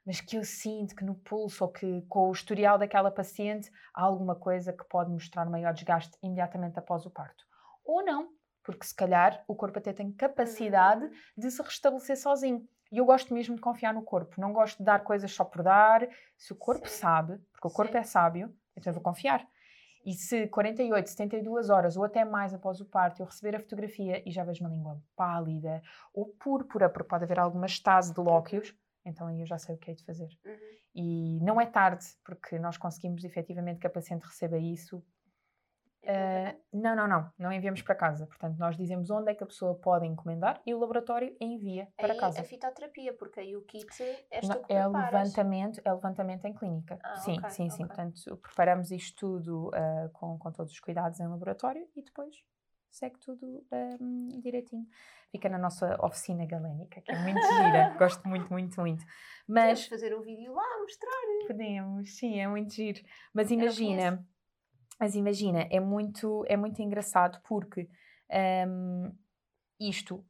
mas 0.07 0.23
que 0.23 0.37
eu 0.39 0.45
sinto 0.45 0.97
que 0.97 1.05
no 1.05 1.17
pulso 1.17 1.65
ou 1.65 1.71
que 1.71 2.01
com 2.09 2.31
o 2.31 2.33
historial 2.33 2.79
daquela 2.79 3.11
paciente 3.11 3.71
há 3.95 4.03
alguma 4.03 4.35
coisa 4.35 4.73
que 4.73 4.85
pode 4.89 5.11
mostrar 5.11 5.45
maior 5.51 5.75
desgaste 5.75 6.17
imediatamente 6.23 6.79
após 6.79 7.05
o 7.05 7.11
parto. 7.11 7.45
Ou 7.85 8.03
não, 8.03 8.31
porque 8.69 8.85
se 8.85 8.95
calhar 8.95 9.43
o 9.49 9.55
corpo 9.55 9.79
até 9.79 9.95
tem 9.95 10.13
capacidade 10.13 11.07
uhum. 11.07 11.11
de 11.39 11.51
se 11.51 11.63
restabelecer 11.63 12.19
sozinho. 12.19 12.69
E 12.93 12.99
eu 12.99 13.07
gosto 13.07 13.33
mesmo 13.33 13.55
de 13.55 13.63
confiar 13.63 13.95
no 13.95 14.03
corpo, 14.03 14.39
não 14.39 14.53
gosto 14.53 14.77
de 14.77 14.85
dar 14.85 15.03
coisas 15.03 15.33
só 15.33 15.43
por 15.43 15.63
dar. 15.63 16.07
Se 16.37 16.53
o 16.53 16.57
corpo 16.57 16.87
Sim. 16.87 16.99
sabe, 16.99 17.39
porque 17.51 17.67
o 17.67 17.71
corpo 17.71 17.93
Sim. 17.93 17.99
é 17.99 18.03
sábio, 18.03 18.55
então 18.77 18.91
eu 18.91 18.95
vou 18.95 19.03
confiar. 19.03 19.49
E 20.05 20.13
se 20.13 20.49
48, 20.49 21.09
72 21.09 21.71
horas 21.71 21.97
ou 21.97 22.05
até 22.05 22.27
mais 22.27 22.53
após 22.53 22.79
o 22.79 22.85
parto 22.85 23.23
eu 23.23 23.27
receber 23.27 23.57
a 23.57 23.61
fotografia 23.61 24.23
e 24.29 24.31
já 24.31 24.45
vejo 24.45 24.63
uma 24.63 24.71
língua 24.71 25.03
pálida 25.17 25.81
ou 26.13 26.27
púrpura, 26.27 26.91
porque 26.91 27.09
pode 27.09 27.25
haver 27.25 27.39
alguma 27.39 27.65
estase 27.65 28.13
de 28.13 28.21
lóquios, 28.21 28.75
então 29.03 29.29
aí 29.29 29.41
eu 29.41 29.47
já 29.47 29.57
sei 29.57 29.77
o 29.77 29.79
que 29.79 29.93
é 29.93 29.95
de 29.95 30.05
fazer. 30.05 30.29
Uhum. 30.45 30.79
E 30.95 31.41
não 31.41 31.59
é 31.59 31.65
tarde, 31.65 32.05
porque 32.23 32.59
nós 32.59 32.77
conseguimos 32.77 33.25
efetivamente 33.25 33.81
que 33.81 33.87
a 33.87 33.91
paciente 33.91 34.25
receba 34.25 34.59
isso. 34.59 35.03
Uh, 36.05 36.57
não, 36.73 36.95
não, 36.95 37.09
não, 37.09 37.33
não 37.39 37.53
enviamos 37.53 37.83
para 37.83 37.95
casa. 37.95 38.27
Portanto, 38.27 38.57
nós 38.59 38.77
dizemos 38.77 39.11
onde 39.11 39.31
é 39.31 39.35
que 39.35 39.43
a 39.43 39.47
pessoa 39.47 39.75
pode 39.75 40.07
encomendar 40.07 40.61
e 40.65 40.73
o 40.73 40.79
laboratório 40.79 41.37
envia 41.41 41.89
para 41.97 42.13
aí 42.13 42.19
casa. 42.19 42.41
a 42.41 42.45
fitoterapia, 42.45 43.13
porque 43.13 43.41
aí 43.41 43.57
o 43.57 43.63
kit 43.63 43.87
é 44.31 44.41
não, 44.47 44.65
é 44.69 44.87
levantamento, 44.87 45.81
é 45.85 45.93
levantamento 45.93 46.45
em 46.45 46.55
clínica. 46.55 46.99
Ah, 47.03 47.17
sim, 47.17 47.39
okay, 47.39 47.51
sim, 47.51 47.65
okay. 47.65 47.77
sim. 47.77 47.87
Portanto, 47.87 48.37
preparamos 48.39 48.91
isto 48.91 49.17
tudo 49.17 49.69
uh, 49.69 50.09
com, 50.13 50.39
com 50.39 50.53
todos 50.53 50.73
os 50.73 50.81
cuidados 50.81 51.21
em 51.21 51.27
laboratório 51.27 51.87
e 51.95 52.03
depois 52.03 52.37
segue 52.91 53.19
tudo 53.19 53.65
um, 54.01 54.41
direitinho. 54.41 54.87
Fica 55.31 55.49
na 55.49 55.59
nossa 55.59 55.97
oficina 56.03 56.47
galénica, 56.47 57.01
que 57.03 57.13
é 57.13 57.19
muito 57.19 57.41
gira. 57.47 57.95
Gosto 57.99 58.27
muito, 58.27 58.51
muito, 58.51 58.81
muito. 58.81 59.05
Mas. 59.47 59.85
Podemos 59.85 59.89
fazer 59.89 60.17
um 60.17 60.23
vídeo 60.23 60.55
lá, 60.55 60.79
mostrar. 60.81 61.47
Podemos, 61.47 62.17
sim, 62.17 62.41
é 62.41 62.49
muito 62.49 62.73
giro. 62.73 63.01
Mas 63.33 63.51
imagina, 63.51 64.27
mas 64.99 65.15
imagina, 65.15 65.67
é 65.71 65.81
muito, 65.81 66.45
é 66.49 66.57
muito 66.57 66.81
engraçado 66.83 67.41
porque 67.43 67.89
um, 68.67 69.17
isto 69.81 70.27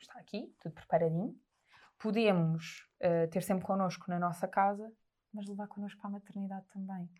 está 0.00 0.18
aqui, 0.18 0.54
tudo 0.60 0.72
preparadinho. 0.72 1.38
Podemos 1.98 2.86
uh, 3.02 3.28
ter 3.30 3.42
sempre 3.42 3.64
connosco 3.64 4.04
na 4.08 4.18
nossa 4.18 4.46
casa, 4.46 4.90
mas 5.32 5.46
levar 5.46 5.68
connosco 5.68 6.00
para 6.00 6.10
a 6.10 6.12
maternidade 6.12 6.66
também. 6.68 7.10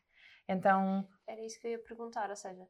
Então. 0.49 1.07
Era 1.27 1.45
isso 1.45 1.61
que 1.61 1.67
eu 1.67 1.73
ia 1.73 1.83
perguntar, 1.83 2.31
ou 2.31 2.37
seja, 2.37 2.67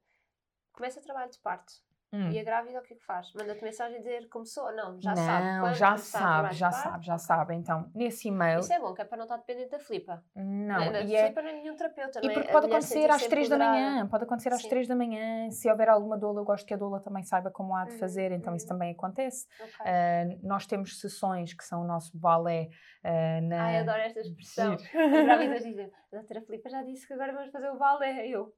começa 0.73 0.99
o 0.99 1.03
trabalho 1.03 1.31
de 1.31 1.39
parto 1.39 1.73
Hum. 2.11 2.31
E 2.31 2.39
a 2.39 2.45
grávida 2.45 2.79
o 2.79 2.83
que 2.83 2.95
é 2.95 2.97
que 2.97 3.05
faz? 3.05 3.31
Manda-te 3.35 3.63
mensagem 3.63 3.99
dizer 3.99 4.29
começou? 4.29 4.75
Não, 4.75 4.99
já 4.99 5.11
não, 5.11 5.25
sabe. 5.25 5.45
Não, 5.45 5.75
já 5.75 5.97
sabe, 5.99 6.55
já 6.55 6.71
sabe, 6.71 7.07
já 7.07 7.19
sabe. 7.19 7.55
Então, 7.55 7.91
nesse 7.95 8.29
e-mail. 8.29 8.61
Isso 8.61 8.73
é 8.73 8.81
bom, 8.81 8.95
que 8.95 9.03
é 9.03 9.05
para 9.05 9.19
não 9.19 9.25
estar 9.25 9.37
dependente 9.37 9.71
da 9.71 9.79
flipa. 9.79 10.25
Não, 10.35 10.91
não 10.91 11.01
e 11.03 11.15
é... 11.15 11.27
flipa 11.27 11.43
nem 11.43 11.63
nenhum 11.63 11.77
terapeuta, 11.77 12.21
E 12.21 12.27
não 12.27 12.31
é? 12.31 12.35
porque 12.35 12.51
pode 12.51 12.67
acontecer 12.67 13.11
às 13.11 13.27
3 13.27 13.49
da 13.51 13.59
manhã, 13.59 14.07
pode 14.09 14.25
acontecer 14.25 14.53
às 14.53 14.63
Sim. 14.63 14.69
3 14.71 14.89
da 14.89 14.97
manhã. 14.97 15.51
Se 15.51 15.71
houver 15.71 15.91
alguma 15.91 16.17
doula, 16.17 16.41
eu 16.41 16.45
gosto 16.45 16.65
que 16.67 16.73
a 16.73 16.79
doula 16.79 16.99
também 17.01 17.23
saiba 17.25 17.51
como 17.51 17.75
há 17.77 17.85
de 17.85 17.93
uhum, 17.93 17.99
fazer, 17.99 18.33
então 18.33 18.53
uhum. 18.53 18.57
isso 18.57 18.67
também 18.67 18.93
acontece. 18.93 19.47
Okay. 19.61 19.93
Uh, 19.93 20.47
nós 20.47 20.67
temos 20.67 20.99
sessões 20.99 21.53
que 21.53 21.65
são 21.65 21.83
o 21.83 21.85
nosso 21.85 22.17
balé 22.17 22.71
uh, 23.05 23.47
na. 23.47 23.65
Ai, 23.65 23.79
adoro 23.81 24.01
esta 24.01 24.21
expressão. 24.21 24.73
As 24.73 24.83
grávidas 24.91 25.63
dizem, 25.65 25.91
a 26.13 26.17
doutora 26.17 26.41
Filipa 26.41 26.71
já 26.71 26.83
disse 26.83 27.07
que 27.07 27.13
agora 27.13 27.35
vamos 27.35 27.51
fazer 27.51 27.69
o 27.71 27.77
balé. 27.77 28.27
Eu. 28.27 28.55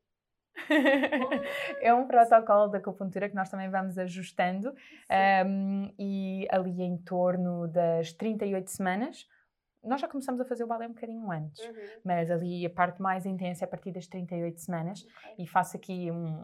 é 1.81 1.95
um 1.95 2.07
protocolo 2.07 2.69
da 2.69 2.79
acupuntura 2.79 3.29
que 3.29 3.35
nós 3.35 3.49
também 3.49 3.71
vamos 3.71 3.99
ajustando 3.99 4.75
um, 5.47 5.93
e 5.99 6.47
ali 6.51 6.83
em 6.83 6.99
torno 6.99 7.69
das 7.69 8.13
38 8.13 8.69
semanas 8.71 9.27
nós 9.83 10.01
já 10.01 10.07
começamos 10.07 10.41
a 10.41 10.45
fazer 10.45 10.63
o 10.63 10.67
balé 10.67 10.87
um 10.87 10.93
bocadinho 10.93 11.31
antes, 11.31 11.65
uhum. 11.65 11.75
mas 12.05 12.31
ali 12.31 12.67
a 12.67 12.71
parte 12.71 13.01
mais 13.01 13.25
intensa 13.25 13.65
é 13.65 13.67
a 13.67 13.69
partir 13.69 13.91
das 13.93 14.07
38 14.07 14.61
semanas 14.61 15.03
okay. 15.03 15.35
e 15.39 15.47
faço 15.47 15.77
aqui 15.77 16.11
um, 16.11 16.37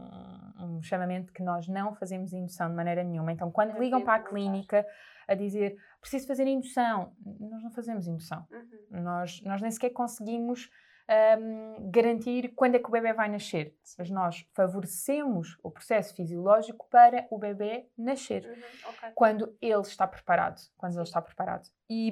um, 0.58 0.82
chamamento 0.82 1.32
que 1.32 1.42
nós 1.42 1.68
não 1.68 1.94
fazemos 1.94 2.32
indução 2.32 2.70
de 2.70 2.75
maneira 2.75 3.04
nenhuma. 3.04 3.32
Então, 3.32 3.50
quando 3.50 3.78
ligam 3.78 4.02
para 4.02 4.14
a 4.14 4.22
clínica 4.22 4.86
a 5.28 5.34
dizer 5.34 5.76
preciso 6.00 6.26
fazer 6.26 6.46
indução, 6.46 7.12
nós 7.38 7.62
não 7.62 7.70
fazemos 7.70 8.06
indução. 8.06 8.46
Uhum. 8.50 9.02
Nós, 9.02 9.42
nós 9.42 9.60
nem 9.60 9.70
sequer 9.70 9.90
conseguimos 9.90 10.70
um, 11.08 11.90
garantir 11.90 12.52
quando 12.54 12.75
é 12.75 12.78
que 12.78 12.88
o 12.88 12.90
bebê 12.90 13.12
vai 13.12 13.28
nascer. 13.28 13.76
Mas 13.98 14.10
nós 14.10 14.46
favorecemos 14.54 15.56
o 15.62 15.70
processo 15.70 16.14
fisiológico 16.14 16.88
para 16.90 17.26
o 17.30 17.38
bebê 17.38 17.88
nascer. 17.96 18.44
Uhum, 18.44 18.90
okay. 18.90 19.10
Quando 19.14 19.56
ele 19.60 19.80
está 19.82 20.06
preparado. 20.06 20.60
Quando 20.76 20.94
ele 20.94 21.02
está 21.02 21.22
preparado. 21.22 21.68
E, 21.88 22.10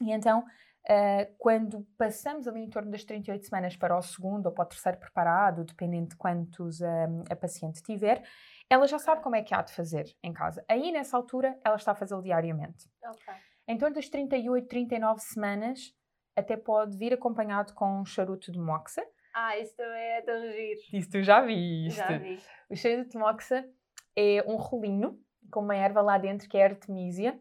e 0.00 0.12
então, 0.12 0.40
uh, 0.40 1.34
quando 1.38 1.86
passamos 1.98 2.46
ali 2.46 2.60
em 2.60 2.70
torno 2.70 2.90
das 2.90 3.04
38 3.04 3.44
semanas 3.44 3.76
para 3.76 3.96
o 3.96 4.02
segundo 4.02 4.46
ou 4.46 4.52
para 4.52 4.64
o 4.64 4.68
terceiro 4.68 4.98
preparado, 4.98 5.64
dependendo 5.64 6.10
de 6.10 6.16
quantos 6.16 6.80
um, 6.80 7.24
a 7.28 7.36
paciente 7.36 7.82
tiver, 7.82 8.22
ela 8.68 8.86
já 8.86 9.00
sabe 9.00 9.20
como 9.20 9.34
é 9.34 9.42
que 9.42 9.52
há 9.52 9.62
de 9.62 9.72
fazer 9.72 10.14
em 10.22 10.32
casa. 10.32 10.64
Aí, 10.68 10.92
nessa 10.92 11.16
altura, 11.16 11.58
ela 11.64 11.74
está 11.74 11.90
a 11.90 11.96
fazê-lo 11.96 12.22
diariamente. 12.22 12.88
Okay. 13.04 13.34
Em 13.66 13.76
torno 13.76 13.94
das 13.96 14.08
38, 14.08 14.68
39 14.68 15.20
semanas, 15.20 15.92
até 16.40 16.56
pode 16.56 16.96
vir 16.96 17.12
acompanhado 17.12 17.72
com 17.74 18.00
um 18.00 18.04
charuto 18.04 18.50
de 18.50 18.58
moxa. 18.58 19.04
Ah, 19.34 19.56
isso 19.58 19.76
também 19.76 20.02
é 20.02 20.22
tão 20.22 20.40
giro. 20.50 20.80
Isso 20.92 21.10
tu 21.10 21.22
já 21.22 21.40
viste. 21.40 21.96
Já 21.96 22.18
vi. 22.18 22.40
O 22.68 22.76
charuto 22.76 23.10
de 23.10 23.18
moxa 23.18 23.68
é 24.16 24.44
um 24.46 24.56
rolinho 24.56 25.18
com 25.50 25.60
uma 25.60 25.76
erva 25.76 26.00
lá 26.00 26.18
dentro 26.18 26.48
que 26.48 26.56
é 26.56 26.64
artemisia 26.64 27.40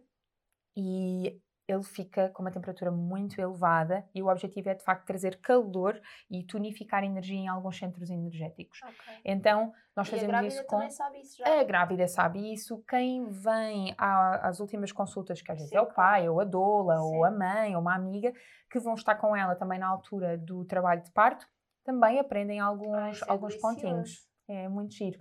e 0.76 1.40
ele 1.70 1.84
fica 1.84 2.30
com 2.30 2.42
uma 2.42 2.52
temperatura 2.52 2.90
muito 2.90 3.40
elevada 3.40 4.04
e 4.14 4.24
o 4.24 4.28
objetivo 4.28 4.70
é 4.70 4.74
de 4.74 4.84
facto 4.84 5.06
trazer 5.06 5.40
calor 5.40 6.02
e 6.30 6.44
tonificar 6.44 7.04
energia 7.04 7.38
em 7.38 7.48
alguns 7.48 7.78
centros 7.78 8.10
energéticos. 8.10 8.80
Okay. 8.82 9.22
Então, 9.24 9.72
nós 9.96 10.08
e 10.08 10.12
fazemos 10.12 10.54
isso 10.54 10.66
com. 10.66 10.90
Sabe 10.90 11.20
isso 11.20 11.38
já? 11.38 11.60
A 11.60 11.64
grávida 11.64 12.08
sabe 12.08 12.52
isso. 12.52 12.84
Quem 12.88 13.30
vem 13.30 13.94
às 13.98 14.60
últimas 14.60 14.92
consultas, 14.92 15.42
que 15.42 15.52
às 15.52 15.58
vezes 15.58 15.70
Sim, 15.70 15.78
é 15.78 15.82
o 15.82 15.86
pai, 15.86 16.28
ou 16.28 16.40
a 16.40 16.44
doula, 16.44 16.96
Sim. 16.96 17.02
ou 17.02 17.24
a 17.24 17.30
mãe, 17.30 17.76
ou 17.76 17.82
uma 17.82 17.94
amiga, 17.94 18.34
que 18.70 18.80
vão 18.80 18.96
estar 18.96 19.16
com 19.16 19.36
ela 19.36 19.56
também 19.56 19.78
na 19.78 19.88
altura 19.88 20.38
do 20.38 20.66
trabalho 20.66 21.04
de 21.04 21.12
parto, 21.12 21.48
também 21.84 22.20
aprendem 22.20 22.60
alguns, 22.60 22.96
Ai, 22.96 23.12
é 23.28 23.32
alguns 23.32 23.56
pontinhos. 23.56 24.28
É 24.48 24.68
muito 24.68 24.96
giro. 24.96 25.20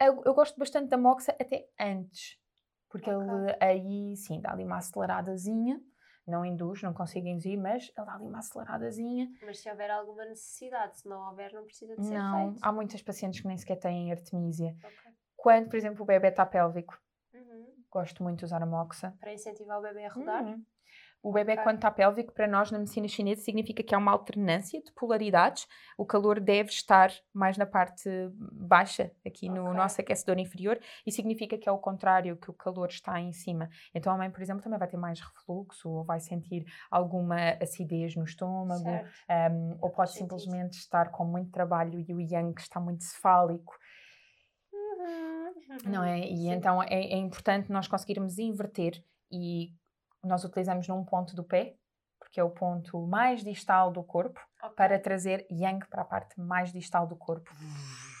Eu, 0.00 0.22
eu 0.24 0.32
gosto 0.32 0.58
bastante 0.58 0.88
da 0.88 0.96
moxa 0.96 1.36
até 1.38 1.66
antes 1.78 2.42
porque 2.94 3.10
okay. 3.10 3.28
ele 3.28 3.56
aí 3.58 4.16
sim 4.16 4.40
dá 4.40 4.52
ali 4.52 4.62
uma 4.62 4.76
aceleradazinha, 4.76 5.82
não 6.24 6.46
induz, 6.46 6.80
não 6.80 6.94
consigo 6.94 7.26
induzir, 7.26 7.58
mas 7.58 7.90
ele 7.98 8.06
dá 8.06 8.14
ali 8.14 8.24
uma 8.24 8.38
aceleradazinha. 8.38 9.28
Mas 9.44 9.58
se 9.58 9.68
houver 9.68 9.90
alguma 9.90 10.24
necessidade, 10.26 10.98
se 10.98 11.08
não 11.08 11.28
houver, 11.28 11.52
não 11.52 11.64
precisa 11.64 11.96
de 11.96 12.06
ser 12.06 12.16
não, 12.16 12.52
feito. 12.52 12.60
há 12.62 12.70
muitas 12.70 13.02
pacientes 13.02 13.40
que 13.40 13.48
nem 13.48 13.56
sequer 13.56 13.80
têm 13.80 14.12
artemisia. 14.12 14.76
Okay. 14.78 15.12
Quando, 15.36 15.70
por 15.70 15.76
exemplo, 15.76 16.04
o 16.04 16.06
bebê 16.06 16.28
está 16.28 16.46
pélvico, 16.46 16.96
uhum. 17.34 17.66
gosto 17.90 18.22
muito 18.22 18.38
de 18.38 18.44
usar 18.44 18.62
a 18.62 18.66
moxa. 18.66 19.12
Para 19.18 19.34
incentivar 19.34 19.80
o 19.80 19.82
bebê 19.82 20.04
a 20.04 20.08
rodar? 20.08 20.44
Uhum. 20.44 20.64
O 21.24 21.32
bebê, 21.32 21.56
quando 21.56 21.76
está 21.76 21.90
pélvico, 21.90 22.34
para 22.34 22.46
nós 22.46 22.70
na 22.70 22.78
medicina 22.78 23.08
chinesa, 23.08 23.40
significa 23.40 23.82
que 23.82 23.94
há 23.94 23.98
uma 23.98 24.12
alternância 24.12 24.78
de 24.82 24.92
polaridades. 24.92 25.66
O 25.96 26.04
calor 26.04 26.38
deve 26.38 26.68
estar 26.68 27.10
mais 27.32 27.56
na 27.56 27.64
parte 27.64 28.10
baixa, 28.52 29.10
aqui 29.26 29.48
no 29.48 29.62
okay. 29.62 29.74
nosso 29.74 30.00
aquecedor 30.02 30.38
inferior, 30.38 30.78
e 31.06 31.10
significa 31.10 31.56
que 31.56 31.66
é 31.66 31.72
o 31.72 31.78
contrário, 31.78 32.36
que 32.36 32.50
o 32.50 32.52
calor 32.52 32.90
está 32.90 33.18
em 33.18 33.32
cima. 33.32 33.70
Então 33.94 34.12
a 34.12 34.18
mãe, 34.18 34.30
por 34.30 34.42
exemplo, 34.42 34.62
também 34.62 34.78
vai 34.78 34.86
ter 34.86 34.98
mais 34.98 35.18
refluxo, 35.18 35.88
ou 35.88 36.04
vai 36.04 36.20
sentir 36.20 36.66
alguma 36.90 37.52
acidez 37.58 38.14
no 38.14 38.24
estômago, 38.24 38.90
um, 38.90 39.78
ou 39.80 39.88
pode 39.88 40.12
simplesmente 40.12 40.74
estar 40.74 41.10
com 41.10 41.24
muito 41.24 41.50
trabalho 41.50 42.04
e 42.06 42.12
o 42.12 42.20
yang 42.20 42.52
está 42.60 42.78
muito 42.78 43.02
cefálico. 43.02 43.74
Uhum. 44.70 45.90
Não 45.90 46.04
é? 46.04 46.20
E 46.20 46.36
Sim. 46.36 46.50
então 46.50 46.82
é, 46.82 47.02
é 47.02 47.16
importante 47.16 47.72
nós 47.72 47.88
conseguirmos 47.88 48.38
inverter 48.38 49.02
e 49.32 49.72
nós 50.26 50.44
utilizamos 50.44 50.86
num 50.88 51.04
ponto 51.04 51.34
do 51.34 51.44
pé, 51.44 51.76
porque 52.18 52.40
é 52.40 52.44
o 52.44 52.50
ponto 52.50 53.06
mais 53.06 53.44
distal 53.44 53.92
do 53.92 54.02
corpo, 54.02 54.40
okay. 54.62 54.76
para 54.76 54.98
trazer 54.98 55.46
yang 55.50 55.86
para 55.88 56.02
a 56.02 56.04
parte 56.04 56.40
mais 56.40 56.72
distal 56.72 57.06
do 57.06 57.16
corpo. 57.16 57.50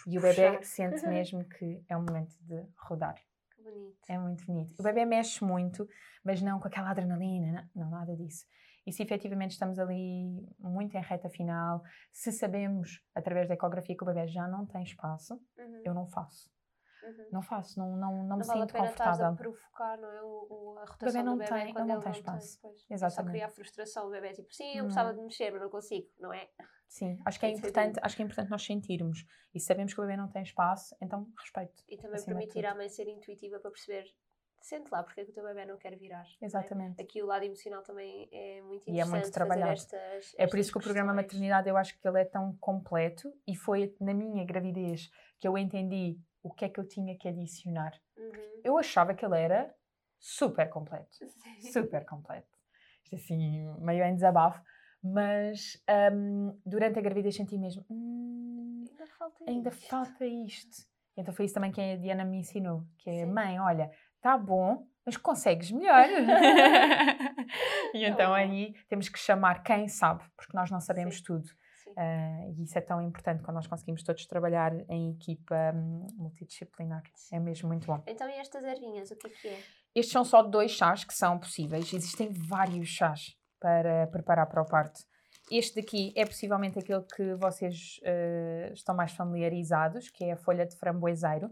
E 0.06 0.18
o 0.18 0.20
bebê 0.20 0.62
sente 0.62 1.04
mesmo 1.08 1.44
que 1.44 1.82
é 1.88 1.96
o 1.96 2.02
momento 2.02 2.36
de 2.42 2.66
rodar. 2.76 3.14
Que 3.54 3.62
bonito. 3.62 3.98
É 4.08 4.18
muito 4.18 4.46
bonito. 4.46 4.78
O 4.78 4.82
bebê 4.82 5.04
mexe 5.04 5.42
muito, 5.42 5.88
mas 6.22 6.42
não 6.42 6.60
com 6.60 6.68
aquela 6.68 6.90
adrenalina, 6.90 7.68
não, 7.74 7.84
não 7.84 7.90
nada 7.90 8.14
disso. 8.14 8.46
E 8.86 8.92
se 8.92 9.02
efetivamente 9.02 9.52
estamos 9.52 9.78
ali 9.78 10.46
muito 10.58 10.94
em 10.94 11.00
reta 11.00 11.30
final, 11.30 11.82
se 12.12 12.30
sabemos 12.30 13.02
através 13.14 13.48
da 13.48 13.54
ecografia 13.54 13.96
que 13.96 14.02
o 14.02 14.06
bebê 14.06 14.26
já 14.28 14.46
não 14.46 14.66
tem 14.66 14.82
espaço, 14.82 15.34
uhum. 15.56 15.82
eu 15.84 15.94
não 15.94 16.06
faço. 16.06 16.53
Uhum. 17.04 17.26
Não 17.32 17.42
faço, 17.42 17.78
não, 17.78 17.96
não, 17.96 18.12
não, 18.18 18.24
Não 18.24 18.36
me 18.38 18.44
vale 18.44 18.60
sinto 18.60 18.74
confortável. 18.76 19.34
provocar, 19.36 19.98
não 19.98 20.10
é? 20.10 20.22
O, 20.22 20.46
o- 20.50 20.78
a 20.78 20.80
bebê 20.82 20.90
rotação 20.92 21.24
não 21.24 21.32
do 21.34 21.38
bebê 21.44 21.50
tem- 21.64 21.72
quando 21.74 21.86
não 21.88 21.94
ele 21.96 22.02
tem 22.04 22.12
espaço. 22.12 22.58
pois. 22.62 22.74
É 22.74 22.78
só 22.86 22.94
Exatamente. 22.94 23.32
criar 23.32 23.48
frustração. 23.50 24.06
O 24.06 24.10
bebê 24.10 24.28
é 24.28 24.32
tipo, 24.32 24.52
sim, 24.54 24.70
eu 24.70 24.76
Não. 24.76 24.84
precisava 24.84 25.14
de 25.14 25.20
mexer, 25.20 25.50
mas 25.52 25.60
não 25.62 25.70
consigo, 25.70 26.08
não 26.18 26.32
é? 26.32 26.48
Sim, 26.88 27.18
acho 27.24 27.40
que 27.40 27.46
é 27.46 27.48
Tem 27.50 27.58
importante, 27.58 27.98
acho 28.02 28.16
que 28.16 28.22
é 28.22 28.24
importante 28.24 28.50
nós 28.50 28.64
sentirmos. 28.64 29.24
E 29.54 29.60
sabemos 29.60 29.92
que 29.92 30.00
o 30.00 30.04
bebê 30.04 30.16
não 30.16 30.28
tem 30.28 30.42
espaço, 30.42 30.94
então 31.00 31.26
respeito. 31.38 31.82
E 31.88 31.96
também 31.96 32.22
permitir 32.24 32.64
à 32.66 32.74
mãe 32.74 32.88
ser 32.88 33.08
intuitiva 33.08 33.58
para 33.58 33.70
perceber, 33.70 34.04
sente 34.60 34.90
lá 34.92 35.02
porque 35.02 35.20
é 35.20 35.24
que 35.24 35.30
o 35.30 35.34
teu 35.34 35.42
bebê 35.44 35.66
não 35.66 35.76
quer 35.76 35.96
virar. 35.96 36.22
não 36.22 36.30
é? 36.40 36.44
Exatamente. 36.46 37.02
Aqui 37.02 37.20
o 37.22 37.26
lado 37.26 37.44
emocional 37.44 37.82
também 37.82 38.28
é 38.32 38.62
muito 38.62 38.88
E 38.88 38.92
é 39.00 39.04
muito 39.04 39.16
interessante 39.16 39.32
trabalhado. 39.32 39.76
fazer 39.80 39.96
estas, 39.96 40.34
É 40.34 40.36
por 40.36 40.42
estas 40.44 40.60
isso 40.60 40.72
que 40.72 40.78
o 40.78 40.82
programa 40.82 41.12
maternidade 41.12 41.68
eu 41.68 41.76
acho 41.76 41.98
que 41.98 42.06
ele 42.06 42.20
é 42.20 42.24
tão 42.24 42.56
completo 42.58 43.32
e 43.46 43.56
foi 43.56 43.94
na 44.00 44.14
minha 44.14 44.44
gravidez 44.44 45.10
que 45.40 45.48
eu 45.48 45.58
entendi 45.58 46.18
o 46.44 46.52
que 46.52 46.64
é 46.66 46.68
que 46.68 46.78
eu 46.78 46.86
tinha 46.86 47.16
que 47.18 47.26
adicionar. 47.26 47.92
Uhum. 48.16 48.60
Eu 48.62 48.78
achava 48.78 49.14
que 49.14 49.24
ele 49.24 49.38
era 49.40 49.74
super 50.20 50.68
completo. 50.68 51.08
Sim. 51.16 51.72
super 51.72 52.04
completo. 52.04 52.46
Isto 53.02 53.16
assim, 53.16 53.66
meio 53.80 54.04
em 54.04 54.14
desabafo. 54.14 54.62
Mas 55.02 55.82
hum, 56.12 56.58
durante 56.64 56.98
a 56.98 57.02
gravidez 57.02 57.34
senti 57.34 57.58
mesmo, 57.58 57.84
"Hum, 57.90 58.84
Ainda 58.88 59.06
falta 59.06 59.44
ainda 59.48 59.68
isto. 59.70 59.88
falta 59.88 60.24
isto. 60.26 60.76
Então 61.16 61.34
foi 61.34 61.44
isso 61.44 61.54
também 61.54 61.70
que 61.72 61.80
a 61.80 61.96
Diana 61.96 62.24
me 62.24 62.38
ensinou, 62.38 62.84
que 62.98 63.08
é, 63.10 63.24
Sim. 63.24 63.32
mãe, 63.32 63.60
olha, 63.60 63.90
tá 64.20 64.36
bom, 64.38 64.86
mas 65.04 65.16
consegues 65.16 65.70
melhor. 65.70 66.04
e 67.94 68.04
então 68.04 68.30
Oh. 68.32 68.34
aí 68.34 68.74
temos 68.88 69.08
que 69.08 69.18
chamar 69.18 69.62
quem 69.62 69.88
sabe, 69.88 70.24
porque 70.36 70.56
nós 70.56 70.70
não 70.70 70.80
sabemos 70.80 71.16
Sim. 71.18 71.24
tudo. 71.24 71.48
Ah, 71.96 72.46
e 72.48 72.62
isso 72.62 72.76
é 72.78 72.80
tão 72.80 73.00
importante 73.00 73.42
quando 73.42 73.56
nós 73.56 73.66
conseguimos 73.66 74.02
todos 74.02 74.26
trabalhar 74.26 74.72
em 74.88 75.12
equipa 75.12 75.72
hum, 75.74 76.06
multidisciplinar. 76.14 77.02
É 77.32 77.38
mesmo 77.38 77.68
muito 77.68 77.86
bom. 77.86 78.02
Então 78.06 78.28
e 78.28 78.34
estas 78.34 78.64
ervinhas, 78.64 79.10
o 79.10 79.16
que 79.16 79.26
é 79.26 79.30
que 79.30 79.48
é? 79.48 79.62
Estes 79.94 80.12
são 80.12 80.24
só 80.24 80.42
dois 80.42 80.72
chás 80.72 81.04
que 81.04 81.14
são 81.14 81.38
possíveis. 81.38 81.92
Existem 81.92 82.30
vários 82.32 82.88
chás 82.88 83.36
para 83.60 84.06
preparar 84.08 84.46
para 84.48 84.62
o 84.62 84.66
parto. 84.66 85.00
Este 85.50 85.80
daqui 85.80 86.12
é 86.16 86.24
possivelmente 86.24 86.78
aquele 86.78 87.02
que 87.02 87.34
vocês 87.34 88.00
eh, 88.02 88.70
estão 88.72 88.94
mais 88.94 89.12
familiarizados, 89.12 90.08
que 90.08 90.24
é 90.24 90.32
a 90.32 90.36
folha 90.36 90.66
de 90.66 90.76
framboeseiro. 90.76 91.50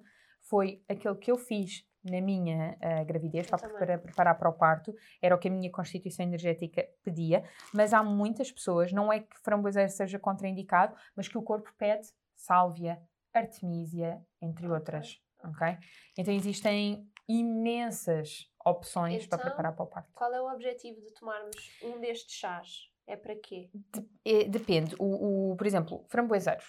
Foi 0.48 0.82
aquele 0.88 1.16
que 1.16 1.30
eu 1.30 1.36
fiz 1.36 1.84
na 2.04 2.20
minha 2.20 2.76
eh, 2.80 3.04
gravidez 3.04 3.48
para, 3.48 3.68
para 3.68 3.98
preparar 3.98 4.38
para 4.38 4.48
o 4.48 4.52
parto. 4.52 4.94
Era 5.20 5.34
o 5.34 5.38
que 5.38 5.48
a 5.48 5.50
minha 5.50 5.70
constituição 5.70 6.24
energética 6.26 6.88
pedia. 7.02 7.44
Mas 7.72 7.92
há 7.92 8.02
muitas 8.02 8.50
pessoas, 8.50 8.92
não 8.92 9.12
é 9.12 9.20
que 9.20 9.38
framboeseiro 9.42 9.90
seja 9.90 10.18
contraindicado, 10.18 10.96
mas 11.16 11.28
que 11.28 11.38
o 11.38 11.42
corpo 11.42 11.72
pede 11.78 12.08
sálvia, 12.34 13.00
artemisia, 13.32 14.20
entre 14.40 14.66
outras. 14.68 15.20
ok? 15.44 15.76
Então 16.18 16.32
existem 16.34 17.08
imensas 17.28 18.50
opções 18.64 19.26
para 19.26 19.36
Então, 19.38 19.48
preparar 19.50 19.74
para 19.74 19.84
o 19.84 19.86
parto. 19.86 20.10
Qual 20.12 20.32
é 20.32 20.40
o 20.40 20.52
objetivo 20.52 21.00
de 21.00 21.12
tomarmos 21.14 21.56
um 21.82 22.00
destes 22.00 22.34
chás? 22.34 22.88
É 23.06 23.16
para 23.16 23.34
quê? 23.36 23.68
É, 24.24 24.44
depende. 24.44 24.94
O, 24.98 25.52
o- 25.52 25.56
por 25.56 25.66
exemplo, 25.66 26.04
framboeseiro. 26.08 26.62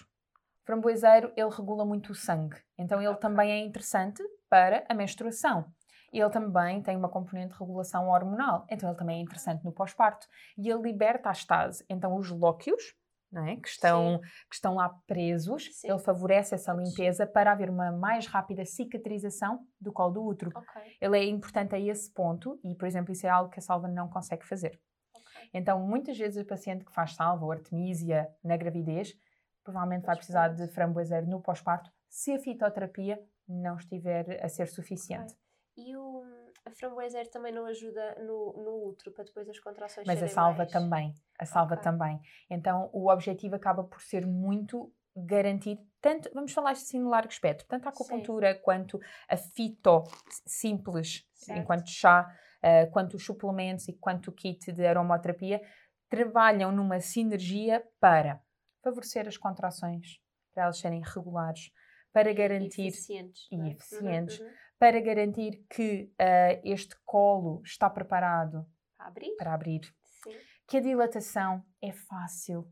Framboeseiro, 0.64 1.32
ele 1.36 1.50
regula 1.50 1.84
muito 1.84 2.12
o 2.12 2.14
sangue. 2.14 2.56
Então 2.78 3.00
ele 3.02 3.16
também 3.16 3.52
é 3.52 3.58
interessante 3.58 4.22
para 4.48 4.84
a 4.88 4.94
menstruação. 4.94 5.66
Ele 6.12 6.30
também 6.30 6.80
tem 6.80 6.96
uma 6.96 7.08
componente 7.08 7.52
de 7.52 7.58
regulação 7.58 8.08
hormonal. 8.08 8.64
Então 8.70 8.88
ele 8.88 8.98
também 8.98 9.18
é 9.18 9.22
interessante 9.22 9.64
no 9.64 9.72
pós-parto. 9.72 10.26
E 10.56 10.68
ele 10.70 10.82
liberta 10.82 11.28
a 11.28 11.32
estase. 11.32 11.84
Então 11.88 12.16
os 12.16 12.30
lóquios, 12.30 12.94
é? 13.36 13.56
que, 13.56 13.68
estão, 13.68 14.20
que 14.48 14.54
estão 14.54 14.76
lá 14.76 14.88
presos, 15.06 15.68
Sim. 15.72 15.90
ele 15.90 15.98
favorece 15.98 16.54
essa 16.54 16.72
limpeza 16.72 17.26
para 17.26 17.50
haver 17.50 17.68
uma 17.68 17.90
mais 17.90 18.26
rápida 18.26 18.64
cicatrização 18.64 19.66
do 19.80 19.92
colo 19.92 20.12
do 20.12 20.24
útero. 20.24 20.52
Ok, 20.54 20.82
Ele 21.00 21.18
é 21.18 21.24
importante 21.24 21.74
a 21.74 21.78
esse 21.80 22.12
ponto 22.12 22.60
e, 22.62 22.76
por 22.76 22.86
exemplo, 22.86 23.12
isso 23.12 23.26
é 23.26 23.30
algo 23.30 23.50
que 23.50 23.58
a 23.58 23.62
salva 23.62 23.88
não 23.88 24.08
consegue 24.08 24.46
fazer. 24.46 24.80
ok. 25.12 25.50
Então, 25.52 25.80
muitas 25.80 26.16
vezes 26.16 26.40
o 26.40 26.46
paciente 26.46 26.84
que 26.84 26.92
faz 26.92 27.14
salva 27.14 27.44
ou 27.44 27.50
artemisia 27.50 28.28
na 28.42 28.56
gravidez 28.56 29.12
provavelmente 29.64 30.04
vai 30.04 30.14
precisar 30.16 30.48
de 30.48 30.68
framboeseiro 30.68 31.26
no 31.26 31.40
pós-parto 31.40 31.90
se 32.08 32.32
a 32.32 32.38
fitoterapia 32.38 33.20
não 33.48 33.76
estiver 33.76 34.44
a 34.44 34.48
ser 34.48 34.68
suficiente. 34.68 35.34
E 35.76 35.96
o, 35.96 36.22
a 36.64 36.70
framboeseiro 36.70 37.28
também 37.30 37.52
não 37.52 37.66
ajuda 37.66 38.16
no, 38.20 38.52
no 38.64 38.88
útero 38.88 39.10
para 39.12 39.24
depois 39.24 39.48
as 39.48 39.58
contrações 39.58 40.06
Mas 40.06 40.22
a 40.22 40.28
salva 40.28 40.58
mais... 40.58 40.70
também. 40.70 41.14
A 41.38 41.44
salva 41.44 41.74
Ok. 41.74 41.82
também. 41.82 42.20
Então, 42.48 42.88
o 42.92 43.10
objetivo 43.10 43.56
acaba 43.56 43.82
por 43.82 44.00
ser 44.00 44.24
muito 44.24 44.92
garantir, 45.16 45.78
tanto, 46.00 46.28
vamos 46.34 46.52
falar 46.52 46.72
assim 46.72 47.00
no 47.00 47.08
largo 47.08 47.30
espectro, 47.30 47.66
tanto 47.68 47.88
a 47.88 47.92
Sim. 47.92 47.96
acupuntura 47.96 48.54
quanto 48.56 49.00
a 49.28 49.36
fito 49.36 50.04
simples, 50.46 51.24
Certo. 51.34 51.60
enquanto 51.60 51.88
chá, 51.88 52.26
eh, 52.60 52.86
quanto 52.86 53.14
os 53.14 53.24
suplementos 53.24 53.88
e 53.88 53.92
quanto 53.92 54.28
o 54.28 54.32
kit 54.32 54.72
de 54.72 54.84
aromaterapia, 54.84 55.60
trabalham 56.08 56.72
numa 56.72 57.00
sinergia 57.00 57.84
para 58.00 58.40
favorecer 58.84 59.26
as 59.26 59.36
contrações, 59.36 60.20
para 60.52 60.64
elas 60.64 60.78
serem 60.78 61.02
regulares, 61.02 61.72
para 62.12 62.32
garantir 62.32 62.86
eficientes, 62.86 63.48
e 63.50 63.56
é? 63.56 63.58
Uhum, 63.58 63.66
eficientes. 63.72 64.38
uhum. 64.40 64.50
para 64.78 65.00
garantir 65.00 65.64
que 65.68 66.12
eh, 66.18 66.60
este 66.64 66.94
colo 67.04 67.60
está 67.64 67.90
preparado 67.90 68.64
Para 68.96 69.06
abrir? 69.06 69.36
para 69.36 69.54
abrir, 69.54 69.80
Sim, 70.22 70.36
que 70.68 70.76
a 70.76 70.80
dilatação 70.80 71.64
é 71.82 71.90
fácil. 71.92 72.70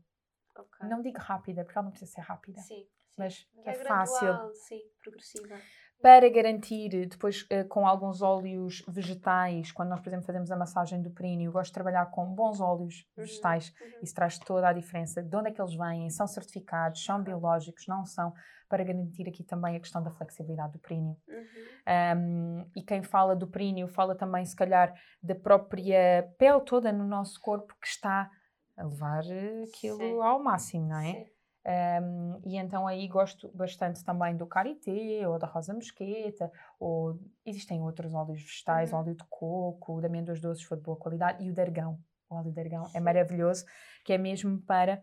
ok. 0.55 0.87
Não 0.87 1.01
digo 1.01 1.19
rápida, 1.19 1.63
porque 1.65 1.77
ela 1.77 1.85
não 1.85 1.91
precisa 1.91 2.11
ser 2.11 2.21
rápida. 2.21 2.61
Sim, 2.61 2.87
sim. 3.09 3.15
mas 3.17 3.45
é 3.65 3.73
gradual, 3.73 4.07
fácil. 4.07 4.55
Sim, 4.55 4.81
progressiva. 5.03 5.59
Para 6.03 6.29
garantir, 6.29 7.07
depois 7.07 7.45
eh, 7.49 7.63
com 7.63 7.87
alguns 7.87 8.21
óleos 8.21 8.83
vegetais, 8.89 9.71
quando 9.71 9.87
nós, 9.87 10.01
por 10.01 10.09
exemplo, 10.09 10.25
fazemos 10.25 10.51
a 10.51 10.57
massagem 10.57 11.01
do 11.01 11.09
períneo, 11.09 11.47
eu 11.47 11.51
gosto 11.53 11.69
de 11.69 11.75
trabalhar 11.75 12.07
com 12.07 12.25
bons 12.25 12.59
óleos 12.59 13.07
Uhum, 13.15 13.23
vegetais. 13.23 13.73
uhum. 13.81 13.99
Isso 14.03 14.13
traz 14.13 14.37
toda 14.37 14.67
a 14.67 14.73
diferença 14.73 15.23
de 15.23 15.33
onde 15.33 15.47
é 15.47 15.51
que 15.53 15.61
eles 15.61 15.73
vêm, 15.73 16.09
são 16.09 16.27
certificados, 16.27 17.05
são 17.05 17.23
biológicos, 17.23 17.87
não 17.87 18.03
são, 18.03 18.33
para 18.67 18.83
garantir 18.83 19.29
aqui 19.29 19.45
também 19.45 19.77
a 19.77 19.79
questão 19.79 20.03
da 20.03 20.11
flexibilidade 20.11 20.73
do 20.73 20.79
períneo. 20.79 21.15
Uhum. 21.25 22.17
Um, 22.17 22.69
e 22.75 22.81
quem 22.81 23.01
fala 23.01 23.33
do 23.33 23.47
períneo 23.47 23.87
fala 23.87 24.13
também, 24.13 24.43
se 24.43 24.57
calhar, 24.57 24.93
da 25.21 25.35
própria 25.35 26.29
pele 26.37 26.59
toda 26.65 26.91
no 26.91 27.07
nosso 27.07 27.39
corpo 27.39 27.73
que 27.81 27.87
está 27.87 28.29
a 28.75 28.83
levar 28.83 29.23
eh, 29.25 29.63
aquilo 29.69 29.97
Sim. 29.99 30.21
ao 30.21 30.43
máximo, 30.43 30.85
não 30.85 30.99
é? 30.99 31.13
Sim. 31.13 31.25
Um, 31.65 32.41
e 32.45 32.57
então 32.57 32.85
aí 32.85 33.07
gosto 33.07 33.49
bastante 33.55 34.03
também 34.03 34.35
do 34.35 34.45
karité 34.45 35.25
ou 35.27 35.39
da 35.39 35.47
rosa 35.47 35.73
mosqueta, 35.73 36.51
ou 36.79 37.17
existem 37.45 37.81
outros 37.81 38.13
óleos 38.13 38.41
vegetais, 38.41 38.91
Uhum. 38.91 38.99
óleo 38.99 39.15
de 39.15 39.23
coco, 39.29 39.99
de 40.01 40.07
amêndoas 40.07 40.41
doces 40.41 40.63
foi 40.65 40.77
de 40.77 40.83
boa 40.83 40.97
qualidade, 40.97 41.43
e 41.43 41.49
o 41.49 41.53
de 41.53 41.61
argão. 41.61 41.97
O 42.29 42.35
óleo 42.35 42.51
de 42.51 42.59
argão 42.59 42.89
é 42.93 42.99
maravilhoso, 42.99 43.65
que 44.03 44.11
é 44.11 44.17
mesmo 44.17 44.59
para 44.61 45.01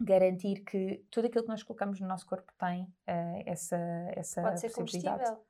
garantir 0.00 0.62
que 0.64 1.04
tudo 1.10 1.26
aquilo 1.26 1.44
que 1.44 1.50
nós 1.50 1.62
colocamos 1.62 2.00
no 2.00 2.06
nosso 2.06 2.26
corpo 2.26 2.52
tem 2.58 2.86
eh, 3.06 3.42
essa, 3.46 3.76
essa 4.14 4.42
Pode 4.42 4.60
ser 4.60 4.68
possibilidade. 4.70 5.18
combustível. 5.24 5.47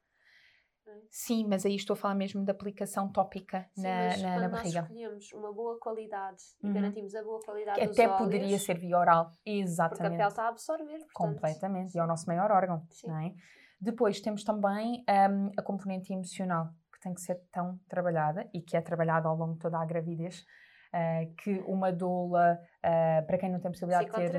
Sim, 1.11 1.46
mas 1.48 1.64
aí 1.66 1.74
estou 1.77 1.94
a 1.94 1.96
falar 1.96 2.14
mesmo 2.14 2.44
de 2.44 2.51
aplicação 2.51 3.11
tópica 3.11 3.68
Sim, 3.74 3.83
na, 3.83 3.88
mas 3.88 4.22
na, 4.22 4.29
quando 4.29 4.40
na 4.42 4.48
nós 4.48 4.61
barriga. 4.61 4.81
escolhemos 4.81 5.33
uma 5.33 5.53
boa 5.53 5.79
qualidade 5.79 6.42
Uhum. 6.62 6.70
e 6.70 6.74
garantimos 6.74 7.14
a 7.14 7.22
boa 7.22 7.40
qualidade 7.40 7.81
Que 7.81 7.87
dos 7.87 7.98
até 7.98 8.09
óleos, 8.09 8.22
poderia 8.22 8.59
ser 8.59 8.79
via 8.79 8.98
oral. 8.98 9.24
porque 9.27 9.38
a 9.40 9.44
pele 9.44 9.61
Exatamente. 9.62 10.22
está 10.29 10.42
a 10.44 10.48
absorver. 10.48 10.87
Portanto, 10.98 11.12
Completamente. 11.14 11.94
E 11.94 11.98
é 11.98 12.03
o 12.03 12.07
nosso 12.07 12.27
maior 12.27 12.51
órgão. 12.51 12.83
Sim. 12.90 13.09
Não 13.09 13.18
é? 13.18 13.33
Depois 13.81 14.20
temos 14.20 14.42
também 14.44 15.05
hum, 15.31 15.51
a 15.57 15.62
componente 15.62 16.12
emocional, 16.12 16.68
que 16.92 17.01
tem 17.01 17.14
que 17.14 17.20
ser 17.20 17.40
tão 17.53 17.79
trabalhada 17.88 18.48
e 18.53 18.61
que 18.61 18.77
é 18.77 18.81
trabalhada 18.81 19.29
ao 19.29 19.37
longo 19.37 19.53
de 19.55 19.61
toda 19.61 19.79
a 19.79 19.85
gravidez. 19.85 20.44
Ah, 20.92 21.27
que 21.42 21.59
uma 21.66 21.92
doula, 21.92 22.59
ah, 22.83 23.22
para 23.27 23.38
quem 23.38 23.51
não 23.51 23.61
tem 23.61 23.70
possibilidade 23.70 24.07
de 24.07 24.12
ter, 24.12 24.31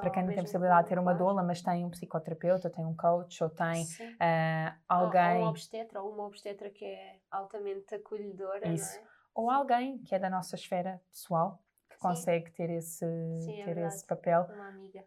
para 0.00 0.10
quem 0.10 0.22
ou 0.22 0.28
não 0.28 0.34
tem 0.34 0.44
possibilidade 0.44 0.82
de 0.84 0.88
ter 0.90 0.98
uma 0.98 1.14
doula, 1.14 1.42
mas 1.42 1.62
tem 1.62 1.84
um 1.84 1.90
psicoterapeuta, 1.90 2.70
tem 2.70 2.84
um 2.84 2.94
coach 2.94 3.42
ou 3.42 3.50
tem 3.50 3.86
ah, 4.20 4.76
Ou- 4.90 4.96
alguém. 4.96 5.38
Ou 5.38 5.44
um 5.44 5.48
obstetra, 5.48 6.02
ou 6.02 6.12
uma 6.12 6.26
obstetra 6.26 6.70
que 6.70 6.84
é 6.84 7.16
altamente 7.30 7.94
acolhedora, 7.94 8.68
Isso. 8.68 8.98
é? 8.98 9.16
ou 9.34 9.50
alguém 9.50 9.98
que 9.98 10.14
é 10.14 10.18
da 10.18 10.30
nossa 10.30 10.56
esfera 10.56 11.00
pessoal 11.10 11.62
que 11.90 11.96
Sim. 11.96 12.00
consegue 12.02 12.50
ter 12.52 12.70
esse, 12.70 13.04
Sim, 13.40 13.60
é 13.60 13.64
ter 13.64 13.74
verdade. 13.74 13.94
esse 13.94 14.06
papel. 14.06 14.46
Uma 14.54 14.68
amiga. 14.68 15.04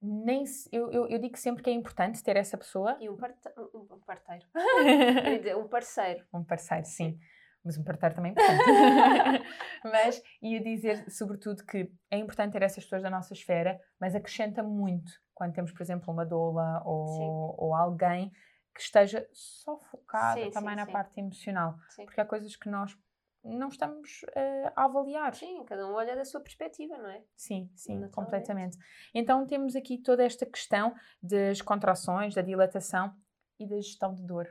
Nem 0.00 0.44
eu, 0.70 0.92
eu, 0.92 1.08
eu 1.08 1.18
digo 1.18 1.36
sempre 1.38 1.62
que 1.62 1.70
é 1.70 1.72
importante 1.72 2.22
ter 2.22 2.36
essa 2.36 2.58
pessoa. 2.58 2.96
E 3.00 3.08
um, 3.08 3.16
parte... 3.16 3.38
um 3.74 3.94
um 3.94 4.00
parteiro. 4.00 4.46
Um 5.58 5.68
parceiro. 5.68 6.24
um 6.32 6.44
parceiro, 6.44 6.84
sim. 6.84 7.18
Mas 7.64 7.78
um 7.78 7.84
parceiro 7.84 8.14
também 8.14 8.32
é 8.32 8.34
importante. 9.32 9.46
mas 9.84 10.22
ia 10.42 10.62
dizer, 10.62 11.10
sobretudo, 11.10 11.64
que 11.64 11.90
é 12.10 12.18
importante 12.18 12.52
ter 12.52 12.62
essas 12.62 12.84
pessoas 12.84 13.02
da 13.02 13.10
nossa 13.10 13.32
esfera, 13.32 13.80
mas 13.98 14.14
acrescenta 14.14 14.62
muito 14.62 15.12
quando 15.32 15.54
temos, 15.54 15.72
por 15.72 15.82
exemplo, 15.82 16.12
uma 16.12 16.24
doula 16.24 16.82
ou, 16.84 17.54
ou 17.58 17.74
alguém 17.74 18.30
que 18.74 18.80
esteja 18.80 19.26
só 19.32 19.78
focada 19.78 20.42
Sim, 20.42 20.50
também 20.50 20.70
sim, 20.70 20.76
na 20.76 20.86
sim. 20.86 20.92
parte 20.92 21.20
emocional. 21.20 21.76
Sim. 21.90 22.04
Porque 22.04 22.20
há 22.20 22.24
coisas 22.24 22.54
que 22.56 22.68
nós 22.68 22.96
não 23.42 23.68
estamos 23.68 24.24
eh, 24.34 24.72
a 24.74 24.84
avaliar. 24.84 25.34
Sim, 25.34 25.64
cada 25.64 25.86
um 25.86 25.92
olha 25.92 26.16
da 26.16 26.24
sua 26.24 26.40
perspectiva, 26.40 26.96
não 26.96 27.08
é? 27.08 27.22
Sim, 27.36 27.70
sim, 27.76 28.08
completamente. 28.08 28.76
Então 29.14 29.46
temos 29.46 29.76
aqui 29.76 29.98
toda 29.98 30.24
esta 30.24 30.46
questão 30.46 30.94
das 31.22 31.60
contrações, 31.60 32.34
da 32.34 32.42
dilatação, 32.42 33.14
e 33.58 33.66
da 33.66 33.76
gestão 33.76 34.14
de 34.14 34.22
dor. 34.24 34.48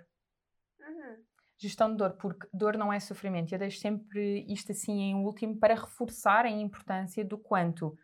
Uhum. 0.80 1.24
Gestão 1.58 1.90
de 1.92 1.98
dor, 1.98 2.18
porque 2.18 2.48
dor 2.54 2.78
não 2.78 2.92
é 2.92 3.00
sofrimento. 3.00 3.54
Eu 3.54 3.60
deixo 3.60 3.80
sempre 3.80 4.46
isto 4.52 4.72
assim 4.72 5.02
em 5.02 5.16
último 5.16 5.58
para 5.58 5.76
reforçar 5.76 6.46
a 6.46 6.50
importância 6.50 7.24
do 7.24 7.38
quanto 7.38 7.98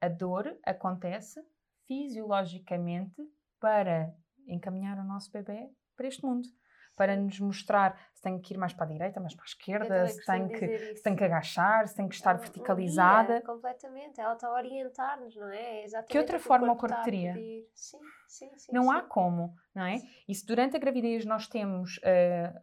a 0.00 0.08
dor 0.08 0.56
acontece 0.64 1.40
fisiologicamente 1.86 3.20
para 3.60 4.14
encaminhar 4.46 4.98
o 4.98 5.04
nosso 5.04 5.30
bebê 5.30 5.70
para 5.96 6.06
este 6.06 6.24
mundo 6.24 6.48
para 6.96 7.16
nos 7.16 7.38
mostrar 7.40 7.98
se 8.14 8.22
tem 8.22 8.38
que 8.40 8.54
ir 8.54 8.56
mais 8.56 8.72
para 8.72 8.84
a 8.86 8.88
direita, 8.88 9.20
mais 9.20 9.34
para 9.34 9.44
a 9.44 9.46
esquerda, 9.46 10.06
se 10.06 10.24
tem, 10.24 10.48
que, 10.48 10.96
se 10.96 11.02
tem 11.02 11.16
que 11.16 11.24
agachar, 11.24 11.86
se 11.88 11.94
tem 11.94 12.08
que 12.08 12.14
estar 12.14 12.34
Um- 12.34 12.38
um 12.38 12.40
verticalizada. 12.40 13.32
guia, 13.34 13.42
completamente. 13.42 14.20
Ela 14.20 14.34
está 14.34 14.48
a 14.48 14.52
orientar-nos, 14.52 15.34
não 15.36 15.48
é? 15.48 15.80
É 15.80 15.84
exatamente 15.84 16.12
Que 16.12 16.18
outra 16.18 16.38
que 16.38 16.44
forma 16.44 16.72
o 16.72 16.76
corpo 16.76 16.94
a 16.94 17.02
teria? 17.02 17.34
Sim, 17.74 17.98
sim, 18.26 18.50
sim. 18.56 18.72
Não 18.72 18.90
há 18.90 19.02
sim. 19.02 19.08
como, 19.08 19.54
não 19.74 19.84
é? 19.84 20.00
E 20.28 20.34
se 20.34 20.46
durante 20.46 20.76
a 20.76 20.78
gravidez 20.78 21.24
nós 21.24 21.46
temos 21.48 21.98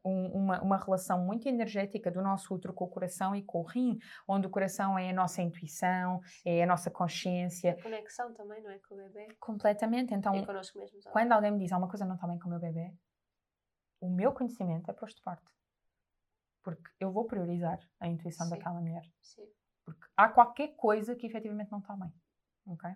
um- 0.05 0.27
uma, 0.33 0.61
uma 0.61 0.77
relação 0.77 1.19
muito 1.19 1.47
energética 1.47 2.09
do 2.09 2.21
nosso 2.21 2.53
útero 2.55 2.73
com 2.73 2.85
o 2.85 2.89
coração 2.89 3.35
e 3.35 3.43
com 3.43 3.59
o 3.59 3.63
rim, 3.63 3.97
onde 4.27 4.47
o 4.47 4.49
coração 4.49 4.97
é 4.97 5.09
a 5.09 5.13
nossa 5.13 5.41
intuição, 5.41 6.21
é 6.45 6.63
a 6.63 6.65
nossa 6.65 6.89
consciência, 6.89 7.71
A 7.79 7.83
conexão 7.83 8.33
também, 8.33 8.61
não 8.63 8.71
é? 8.71 8.79
Com 8.79 8.95
o 8.95 8.97
bebê. 8.97 9.27
completamente. 9.39 10.13
Então, 10.13 10.33
quando 11.11 11.31
alguém 11.33 11.51
me 11.51 11.59
diz 11.59 11.71
alguma 11.71 11.89
coisa 11.89 12.05
não 12.05 12.15
está 12.15 12.27
bem 12.27 12.39
com 12.39 12.47
o 12.47 12.49
meu 12.51 12.59
bebê, 12.59 12.91
o 14.01 14.09
meu 14.09 14.33
conhecimento 14.33 14.89
é 14.89 14.93
posto 14.93 15.17
de 15.17 15.23
parte. 15.23 15.45
Porque 16.63 16.89
eu 16.99 17.11
vou 17.11 17.25
priorizar 17.25 17.79
a 17.99 18.07
intuição 18.07 18.45
Sim. 18.47 18.51
daquela 18.55 18.79
mulher. 18.79 19.03
Sim. 19.21 19.45
Porque 19.85 20.05
há 20.15 20.29
qualquer 20.29 20.75
coisa 20.75 21.15
que 21.15 21.25
efetivamente 21.25 21.71
não 21.71 21.79
está 21.79 21.95
bem. 21.95 22.13
ok? 22.67 22.89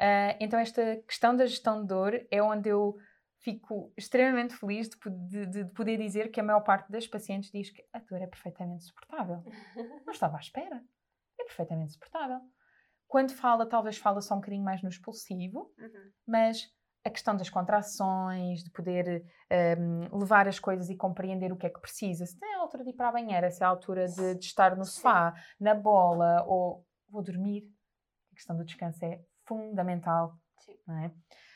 Ah, 0.00 0.36
então, 0.40 0.58
esta 0.58 0.96
questão 1.06 1.36
da 1.36 1.46
gestão 1.46 1.80
de 1.82 1.88
dor 1.88 2.26
é 2.30 2.42
onde 2.42 2.68
eu 2.68 2.96
fico 3.40 3.92
extremamente 3.96 4.54
feliz 4.54 4.88
de, 4.88 4.98
de- 5.28 5.46
de 5.46 5.64
poder 5.72 5.96
dizer 5.96 6.30
que 6.30 6.40
a 6.40 6.42
maior 6.42 6.60
parte 6.62 6.90
das 6.90 7.06
pacientes 7.06 7.50
diz 7.52 7.70
que 7.70 7.84
a 7.92 8.00
dor 8.00 8.20
é 8.20 8.26
perfeitamente 8.26 8.84
suportável. 8.84 9.44
Não 10.06 10.12
estava 10.12 10.36
à 10.36 10.40
espera. 10.40 10.84
É 11.38 11.44
perfeitamente 11.44 11.92
suportável. 11.92 12.40
Quando 13.06 13.32
fala, 13.32 13.64
talvez 13.68 13.96
fala 13.96 14.20
só 14.20 14.34
um 14.34 14.38
bocadinho 14.38 14.64
mais 14.64 14.82
no 14.82 14.88
expulsivo, 14.88 15.72
Uhum. 15.78 16.10
mas 16.26 16.68
a 17.04 17.10
questão 17.10 17.36
das 17.36 17.48
contrações, 17.48 18.62
de 18.62 18.70
poder 18.70 19.24
hum, 19.78 20.18
levar 20.18 20.46
as 20.48 20.58
coisas 20.58 20.90
e 20.90 20.96
compreender 20.96 21.52
o 21.52 21.56
que 21.56 21.66
é 21.66 21.70
que 21.70 21.80
precisa. 21.80 22.26
Se 22.26 22.36
é 22.44 22.54
a 22.54 22.60
altura 22.60 22.84
de 22.84 22.90
ir 22.90 22.94
para 22.94 23.08
a 23.08 23.12
banheira, 23.12 23.50
se 23.50 23.62
é 23.62 23.66
a 23.66 23.68
altura 23.70 24.06
de, 24.06 24.34
de 24.34 24.44
estar 24.44 24.76
no 24.76 24.84
Sim. 24.84 24.92
sofá, 24.92 25.34
na 25.58 25.74
bola 25.74 26.44
ou 26.46 26.84
vou 27.08 27.22
dormir. 27.22 27.64
A 28.32 28.34
questão 28.34 28.56
do 28.56 28.64
descanso 28.64 29.04
é 29.04 29.20
fundamental, 29.46 30.34
Sim. 30.58 30.76
não 30.86 30.98
é? 30.98 31.10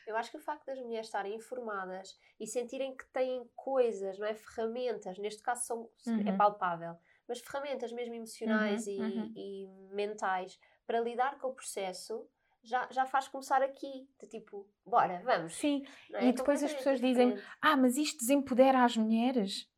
Eu 0.06 0.16
acho 0.16 0.30
que 0.30 0.36
o 0.36 0.40
facto 0.40 0.66
das 0.66 0.80
mulheres 0.80 1.06
estarem 1.06 1.36
informadas 1.36 2.18
e 2.40 2.46
sentirem 2.46 2.96
que 2.96 3.06
têm 3.12 3.48
coisas, 3.54 4.18
não 4.18 4.26
é? 4.26 4.34
Ferramentas, 4.34 5.18
neste 5.18 5.42
caso 5.42 5.64
são, 5.64 5.90
é 6.26 6.30
Uhum. 6.30 6.36
palpável, 6.36 6.96
mas 7.28 7.38
ferramentas 7.40 7.92
mesmo 7.92 8.14
emocionais 8.14 8.86
Uhum, 8.86 8.92
e, 8.92 9.00
uhum. 9.00 9.32
e 9.36 9.66
mentais 9.94 10.58
para 10.86 11.00
lidar 11.00 11.38
com 11.38 11.48
o 11.48 11.54
processo, 11.54 12.28
já, 12.62 12.88
já 12.90 13.04
faz 13.06 13.28
começar 13.28 13.62
aqui, 13.62 14.08
de 14.20 14.28
tipo, 14.28 14.68
bora, 14.84 15.20
vamos. 15.24 15.54
Sim. 15.56 15.84
é? 16.14 16.26
E 16.26 16.28
É 16.28 16.32
depois 16.32 16.62
as 16.62 16.72
completamente 16.72 16.76
pessoas 16.78 17.00
dizem, 17.00 17.28
diferente. 17.34 17.56
Ah, 17.60 17.76
mas 17.76 17.96
isto 17.96 18.18
desempodera 18.18 18.84
as 18.84 18.96
mulheres? 18.96 19.68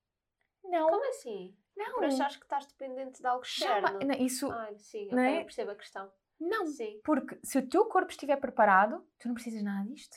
Não, 0.65 0.89
Como 0.89 1.09
assim? 1.11 1.57
não. 1.77 1.95
Por 1.95 2.05
achares 2.05 2.37
que 2.37 2.45
estás 2.45 2.67
dependente 2.67 3.21
de 3.21 3.27
algo 3.27 3.43
externo? 3.45 3.99
não, 4.01 4.15
isso, 4.17 4.51
Ai, 4.53 4.79
sim, 4.79 5.09
não 5.11 5.23
é? 5.23 5.41
eu 5.41 5.45
percebo 5.45 5.71
a 5.73 5.77
questão. 5.77 6.11
não. 6.41 6.67
Sim. 6.67 7.01
Porque 7.05 7.39
se 7.45 7.59
o 7.59 7.69
teu 7.69 7.87
corpo 7.87 8.11
estiver 8.11 8.37
preparado, 8.37 9.07
tu 9.19 9.29
não 9.29 9.35
precisas 9.35 9.63
nada 9.63 9.87
disto. 9.89 10.17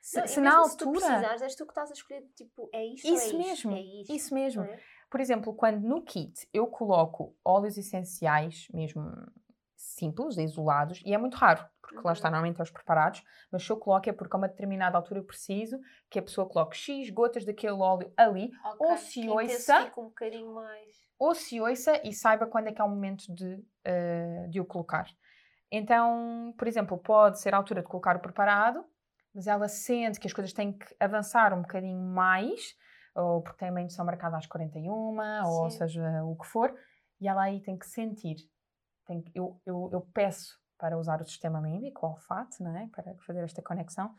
Se, 0.00 0.20
Não, 0.20 0.26
se 0.26 0.40
na 0.40 0.50
mesmo 0.50 0.64
se 0.70 0.76
tu 0.78 0.84
altura. 0.88 1.06
precisares, 1.06 1.42
és 1.42 1.54
tu 1.56 1.66
que 1.66 1.72
estás 1.72 1.90
a 1.90 1.94
escolher, 1.94 2.22
tipo, 2.34 2.70
é 2.72 2.86
isto 2.86 3.08
ou 3.08 3.14
Isso 3.14 3.34
é 3.34 3.38
mesmo, 3.38 3.72
É 3.76 3.80
isto, 3.80 4.12
isso 4.14 4.34
mesmo. 4.34 4.62
é? 4.62 4.80
Por 5.10 5.20
exemplo, 5.20 5.54
quando 5.54 5.82
no 5.86 6.02
kit 6.02 6.48
eu 6.52 6.66
coloco 6.68 7.36
óleos 7.44 7.76
essenciais, 7.76 8.68
mesmo 8.72 9.02
simples, 9.76 10.38
isolados, 10.38 11.02
e 11.04 11.12
é 11.12 11.18
muito 11.18 11.34
raro, 11.36 11.68
porque 11.92 12.06
lá 12.06 12.12
está 12.12 12.28
Uhum. 12.28 12.32
normalmente 12.32 12.60
aos 12.60 12.70
preparados, 12.70 13.22
mas 13.50 13.62
se 13.64 13.70
eu 13.70 13.76
coloco 13.76 14.08
é 14.08 14.12
porque 14.12 14.34
a 14.34 14.38
uma 14.38 14.48
determinada 14.48 14.96
altura 14.96 15.20
eu 15.20 15.24
preciso 15.24 15.80
que 16.10 16.18
a 16.18 16.22
pessoa 16.22 16.48
coloque 16.48 16.76
X 16.76 17.10
gotas 17.10 17.44
daquele 17.44 17.72
óleo 17.74 18.12
ali, 18.16 18.50
Ok, 18.64 18.86
Ou 18.86 18.96
se 18.96 19.28
ouça- 19.28 19.92
um 19.96 20.04
bocadinho 20.04 20.54
mais. 20.54 20.96
ou 21.18 21.34
se 21.34 21.60
ouça 21.60 22.00
e 22.06 22.12
saiba 22.12 22.46
quando 22.46 22.68
é 22.68 22.72
que 22.72 22.80
é 22.80 22.84
o 22.84 22.88
momento 22.88 23.32
de, 23.34 23.64
eh, 23.84 24.46
de 24.48 24.60
o 24.60 24.64
colocar. 24.64 25.06
Então, 25.70 26.54
por 26.56 26.66
exemplo, 26.68 26.96
pode 26.96 27.40
ser 27.40 27.52
a 27.54 27.56
altura 27.58 27.82
de 27.82 27.88
colocar 27.88 28.16
o 28.16 28.20
preparado, 28.20 28.84
mas 29.34 29.46
ela 29.46 29.68
sente 29.68 30.18
que 30.18 30.26
as 30.26 30.32
coisas 30.32 30.52
têm 30.52 30.72
que 30.72 30.96
avançar 30.98 31.52
um 31.52 31.62
bocadinho 31.62 31.98
mais, 32.00 32.74
ou 33.14 33.42
porque 33.42 33.58
tem 33.58 33.70
uma 33.70 33.80
indução 33.80 34.04
marcada 34.04 34.36
às 34.36 34.46
41, 34.46 34.90
ou 35.44 35.70
Sim. 35.70 35.78
seja, 35.78 36.24
o 36.24 36.36
que 36.36 36.46
for, 36.46 36.74
e 37.20 37.28
ela 37.28 37.42
aí 37.42 37.60
tem 37.60 37.76
que 37.76 37.86
sentir. 37.86 38.36
Tem 39.04 39.20
que- 39.22 39.32
eu, 39.34 39.60
eu, 39.66 39.90
eu 39.92 40.00
peço 40.14 40.58
para 40.78 40.96
usar 40.96 41.20
o 41.20 41.26
sistema 41.26 41.60
límbico, 41.60 42.06
o 42.06 42.10
olfato, 42.10 42.62
não 42.62 42.76
é? 42.76 42.88
para 42.88 43.14
fazer 43.18 43.42
esta 43.44 43.60
conexão, 43.60 44.14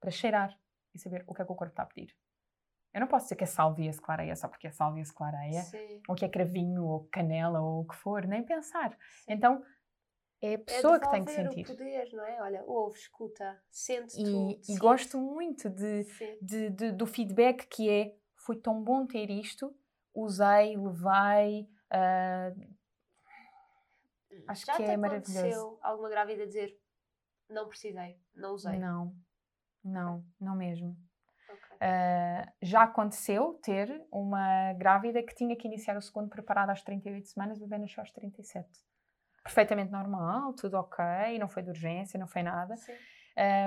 para 0.00 0.10
cheirar 0.10 0.56
e 0.94 0.98
saber 0.98 1.24
o 1.26 1.34
que 1.34 1.42
é 1.42 1.44
que 1.44 1.52
o 1.52 1.54
corpo 1.54 1.72
está 1.72 1.82
a 1.82 1.86
pedir. 1.86 2.16
Eu 2.94 3.00
não 3.00 3.08
posso 3.08 3.26
dizer 3.26 3.36
que 3.36 3.44
é 3.44 3.46
sálvia 3.46 3.92
se 3.92 4.00
clareia 4.00 4.34
só 4.34 4.48
porque 4.48 4.68
é 4.68 4.70
sálvia 4.70 5.04
se 5.04 5.12
clareia 5.12 5.60
Sim. 5.62 6.00
ou 6.08 6.14
que 6.14 6.24
é 6.24 6.28
cravinho, 6.28 6.84
ou 6.86 7.04
canela, 7.08 7.60
ou 7.60 7.80
o 7.82 7.86
que 7.86 7.94
for, 7.96 8.24
nem 8.26 8.42
pensar. 8.42 8.96
Então, 9.28 9.62
é 10.40 10.50
a 10.50 10.54
É 10.54 10.58
pessoa 10.58 10.98
que 11.00 11.10
tem 11.10 11.24
que 11.24 11.30
sentir. 11.32 11.62
o 11.62 11.66
poder, 11.66 12.12
não 12.12 12.24
é? 12.24 12.40
Olha, 12.40 12.64
ouve, 12.64 12.98
escuta, 12.98 13.60
sente 13.70 14.16
E, 14.18 14.60
e 14.72 14.78
gosto 14.78 15.18
muito 15.18 15.68
de, 15.68 16.04
de- 16.40 16.70
de- 16.70 16.92
do 16.92 17.06
feedback 17.06 17.66
que 17.66 17.90
é 17.90 18.16
foi 18.36 18.56
tão 18.56 18.82
bom 18.82 19.06
ter 19.06 19.28
isto, 19.30 19.76
usei, 20.14 20.76
levei. 20.76 21.68
ah, 21.90 22.52
acho 24.48 24.66
Já 24.66 24.76
que 24.76 24.82
é 24.82 24.96
maravilhoso. 24.96 25.38
aconteceu 25.38 25.78
alguma 25.82 26.08
grávida 26.08 26.46
dizer 26.46 26.78
não 27.48 27.68
precisei, 27.68 28.20
não 28.34 28.52
usei? 28.54 28.78
não, 28.78 29.14
não, 29.84 30.24
não 30.40 30.56
mesmo. 30.56 30.96
Ah, 31.80 32.50
já 32.62 32.82
aconteceu 32.82 33.54
ter 33.62 34.04
uma 34.10 34.72
grávida 34.74 35.22
que 35.22 35.34
tinha 35.34 35.56
que 35.56 35.68
iniciar 35.68 35.96
o 35.96 36.02
segundo 36.02 36.28
preparado 36.28 36.70
às 36.70 36.82
38 36.82 37.28
semanas, 37.28 37.58
o 37.58 37.66
bebê 37.66 37.78
nasceu 37.78 38.02
às 38.02 38.10
37. 38.10 38.68
Perfeitamente 39.42 39.92
normal, 39.92 40.54
tudo 40.54 40.74
ok, 40.76 41.04
não 41.38 41.48
foi 41.48 41.62
de 41.62 41.70
urgência, 41.70 42.18
não 42.18 42.26
foi 42.26 42.42
nada. 42.42 42.74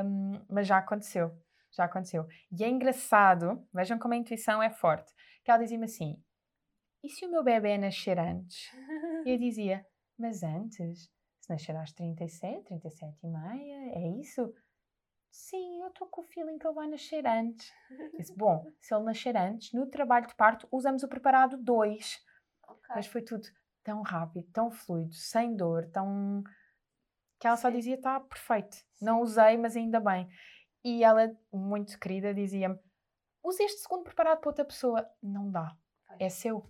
Um, 0.05 0.45
mas 0.49 0.67
já 0.67 0.77
aconteceu, 0.77 1.32
já 1.71 1.86
aconteceu. 1.86 2.27
E 2.51 2.63
é 2.63 2.67
engraçado, 2.67 3.65
vejam 3.73 3.97
como 3.97 4.13
a 4.13 4.17
intuição 4.17 4.62
é 4.62 4.69
forte, 4.69 5.13
que 5.43 5.51
ela 5.51 5.62
dizia-me 5.62 5.86
assim, 5.86 6.21
e 7.01 7.10
se 7.10 7.25
o 7.25 7.32
meu 7.32 7.43
bebê 7.43 7.77
nascer 7.77 8.19
antes? 8.19 8.69
E 9.25 9.32
eu 9.32 9.38
dizia, 9.38 9.86
mas 10.19 10.43
antes, 10.43 11.10
se 11.39 11.49
nascer 11.49 11.75
às 11.75 11.91
37, 11.93 12.65
37 12.65 13.17
e 13.23 13.27
meia, 13.27 13.95
é 13.95 14.08
isso? 14.19 14.53
Sim, 15.32 15.82
eu 15.82 15.89
estou 15.89 16.08
com 16.08 16.21
o 16.21 16.23
feeling 16.23 16.58
que 16.58 16.67
ele 16.67 16.73
vai 16.73 16.88
nascer 16.88 17.25
antes. 17.25 17.71
Disse, 18.17 18.36
bom, 18.36 18.65
se 18.79 18.93
ele 18.93 19.03
nascer 19.03 19.38
antes, 19.38 19.71
no 19.73 19.86
trabalho 19.88 20.27
de 20.27 20.36
parto 20.36 20.67
usamos 20.71 21.03
o 21.03 21.08
preparado 21.08 21.58
2. 21.58 22.19
Ok. 22.67 22.88
Mas 22.95 23.08
foi 23.08 23.21
tudo 23.21 23.47
tão 23.84 24.01
rápido, 24.01 24.47
tão 24.51 24.71
fluido, 24.71 25.13
sem 25.13 25.55
dor, 25.55 25.88
tão. 25.91 26.43
que 27.39 27.47
ela 27.47 27.58
só 27.58 27.69
Sim. 27.69 27.77
dizia: 27.77 27.95
está 27.95 28.19
perfeito. 28.19 28.77
Não 29.01 29.21
usei, 29.21 29.58
mas 29.58 29.75
ainda 29.75 29.99
bem. 29.99 30.27
E 30.84 31.03
ela, 31.03 31.36
muito 31.51 31.99
querida, 31.99 32.34
dizia-me: 32.34 32.77
use 33.43 33.63
este 33.63 33.82
segundo 33.82 34.03
preparado 34.03 34.39
para 34.39 34.49
outra 34.49 34.65
pessoa. 34.65 35.08
Não 35.21 35.49
dá. 35.51 35.75
É 36.19 36.29
seu. 36.29 36.65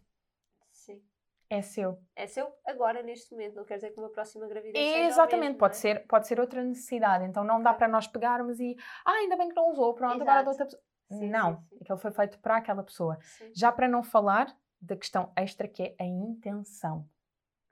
É 1.50 1.62
seu. 1.64 2.00
É 2.16 2.28
seu 2.28 2.54
agora, 2.66 3.02
neste 3.02 3.32
momento. 3.32 3.56
Não 3.56 3.66
quer 3.66 3.76
dizer 3.76 3.92
que 3.92 4.00
uma 4.00 4.10
próxima 4.10 4.48
gravidez 4.48 4.76
É, 4.78 5.06
exatamente, 5.08 5.46
mesmo, 5.54 5.58
pode, 5.58 5.74
não 5.74 5.78
é? 5.78 5.82
ser, 5.82 6.08
pode 6.08 6.28
ser 6.28 6.40
outra 6.40 6.64
necessidade. 6.64 7.26
Então 7.26 7.44
não 7.44 7.62
dá 7.62 7.74
para 7.74 7.88
nós 7.88 8.08
pegarmos 8.08 8.60
e. 8.60 8.76
Ah, 9.04 9.14
ainda 9.14 9.36
bem 9.36 9.50
que 9.50 9.56
não 9.56 9.70
usou, 9.72 9.94
pronto, 9.96 10.22
agora 10.22 10.44
da 10.44 10.50
Exato. 10.50 10.50
outra 10.52 10.66
pessoa. 10.66 10.84
Sim, 11.12 11.30
não, 11.30 11.56
sim, 11.58 11.64
sim. 11.70 11.78
aquilo 11.82 11.98
foi 11.98 12.12
feito 12.12 12.40
para 12.40 12.58
aquela 12.58 12.84
pessoa. 12.84 13.18
Sim. 13.22 13.52
Já 13.56 13.72
para 13.72 13.88
não 13.88 14.04
falar 14.04 14.56
da 14.80 14.96
questão 14.96 15.32
extra 15.36 15.68
que 15.68 15.82
é 15.82 15.96
a 16.00 16.06
intenção. 16.06 17.10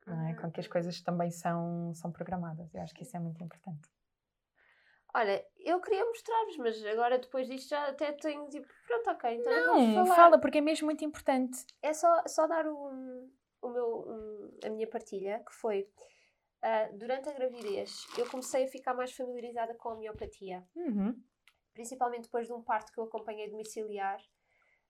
não 0.07 0.27
é? 0.27 0.31
Uhum, 0.31 0.35
Com 0.41 0.51
que 0.51 0.59
as 0.59 0.67
coisas 0.67 0.99
também 1.01 1.29
são, 1.29 1.93
são 1.93 2.11
programadas. 2.11 2.73
Eu 2.73 2.81
acho 2.81 2.95
que 2.95 3.03
isso 3.03 3.15
é 3.15 3.19
muito 3.19 3.43
importante. 3.43 3.87
Olha, 5.13 5.43
eu 5.59 5.79
queria 5.81 6.03
mostrar-vos, 6.05 6.57
mas 6.57 6.85
agora 6.85 7.17
depois 7.17 7.47
disto 7.47 7.69
já 7.69 7.87
até 7.89 8.11
tenho 8.11 8.47
tipo, 8.49 8.67
pronto, 8.87 9.09
ok, 9.11 9.35
então 9.37 9.53
Não, 9.77 10.05
falar. 10.05 10.15
fala, 10.15 10.39
porque 10.39 10.57
é 10.57 10.61
mesmo 10.61 10.85
muito 10.85 11.03
importante. 11.05 11.65
É 11.81 11.93
só, 11.93 12.23
só 12.27 12.45
dar 12.47 12.67
o, 12.67 13.29
o 13.61 13.69
meu, 13.69 13.87
um, 14.07 14.57
a 14.63 14.69
minha 14.69 14.87
partilha, 14.87 15.43
que 15.45 15.53
foi 15.53 15.89
ah, 16.61 16.89
durante 16.93 17.29
a 17.29 17.33
gravidez 17.33 18.05
eu 18.17 18.29
comecei 18.29 18.65
a 18.65 18.67
ficar 18.67 18.93
mais 18.93 19.11
familiarizada 19.13 19.75
com 19.75 19.89
a 19.89 19.93
homeopatia, 19.93 20.63
Uhum. 20.75 21.15
principalmente 21.73 22.23
depois 22.23 22.47
de 22.47 22.53
um 22.53 22.61
parto 22.61 22.91
que 22.91 22.99
eu 22.99 23.03
acompanhei 23.05 23.49
domiciliar. 23.49 24.19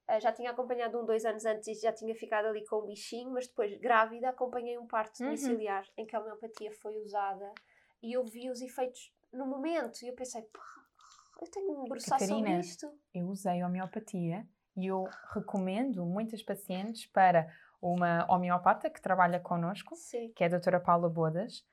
Ah, 0.06 0.18
já 0.18 0.32
tinha 0.32 0.50
acompanhado 0.50 0.98
um, 0.98 1.04
dois 1.04 1.24
anos 1.24 1.44
antes 1.44 1.68
e 1.68 1.74
já 1.74 1.92
tinha 1.92 2.14
ficado 2.14 2.46
ali 2.46 2.64
com 2.66 2.76
o 2.76 2.86
bichinho, 2.86 3.30
mas 3.30 3.46
depois, 3.46 3.78
grávida, 3.78 4.30
acompanhei 4.30 4.78
um 4.78 4.86
parto 4.86 5.18
Uhum. 5.20 5.26
domiciliar 5.26 5.84
em 5.96 6.06
que 6.06 6.16
a 6.16 6.20
homeopatia 6.20 6.72
foi 6.72 6.96
usada 6.98 7.52
e 8.02 8.12
eu 8.16 8.24
vi 8.24 8.50
os 8.50 8.62
efeitos 8.62 9.12
no 9.32 9.46
momento 9.46 10.02
e 10.02 10.08
eu 10.08 10.14
pensei, 10.14 10.42
"Pá, 10.42 10.62
eu 11.42 11.50
tenho 11.50 11.66
que 11.66 11.72
me 11.72 11.82
debruçar 11.84 12.18
sobre 12.20 12.50
isto. 12.58 12.90
Eu 13.14 13.26
usei 13.28 13.62
homeopatia 13.62 14.46
e 14.76 14.86
eu 14.86 15.04
recomendo 15.34 16.04
muitas 16.06 16.42
pacientes 16.42 17.06
para 17.06 17.46
uma 17.80 18.26
homeopata 18.28 18.90
que 18.90 19.00
trabalha 19.00 19.40
connosco, 19.40 19.94
Sim. 19.94 20.32
que 20.34 20.42
é 20.42 20.46
a 20.46 20.50
doutora 20.50 20.80
Paula 20.80 21.08
Bodas, 21.08 21.64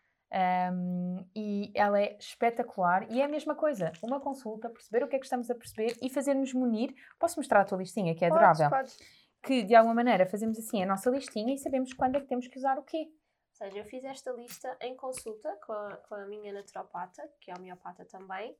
um, 0.74 1.26
e 1.36 1.72
ela 1.74 2.00
é 2.00 2.18
espetacular. 2.18 3.10
E 3.12 3.22
é 3.22 3.26
a 3.26 3.28
mesma 3.28 3.56
coisa, 3.56 3.92
uma 4.02 4.20
consulta, 4.20 4.70
perceber 4.70 5.04
o 5.04 5.08
que 5.08 5.16
é 5.16 5.20
que 5.20 5.26
estamos 5.26 5.50
a 5.50 5.56
perceber 5.56 5.96
e 6.02 6.10
fazer-nos 6.10 6.54
munir. 6.54 6.94
Posso 7.20 7.40
mostrar 7.40 7.62
a 7.62 7.66
tua 7.66 7.78
listinha, 7.78 8.16
que 8.16 8.26
é 8.26 8.28
adorável? 8.28 8.70
Podes, 8.70 8.98
podes. 8.98 9.26
Que 9.44 9.64
de 9.64 9.76
alguma 9.76 9.96
maneira 9.96 10.26
fazemos 10.26 10.58
assim 10.58 10.82
a 10.82 10.86
nossa 10.86 11.10
listinha 11.10 11.54
e 11.54 11.58
sabemos 11.58 11.94
quando 11.94 12.18
é 12.18 12.20
que 12.20 12.28
temos 12.28 12.48
que 12.48 12.58
usar 12.58 12.78
o 12.78 12.84
quê. 12.84 13.08
Ou 13.08 13.58
seja, 13.58 13.78
eu 13.78 13.86
fiz 13.86 14.04
esta 14.04 14.32
lista 14.32 14.76
em 14.82 14.96
consulta 14.98 15.56
com 15.66 15.72
a, 15.72 15.98
com 15.98 16.16
a 16.16 16.26
minha 16.26 16.52
naturopata, 16.52 17.24
que 17.40 17.52
é 17.52 17.54
homeopata 17.56 18.04
também, 18.04 18.56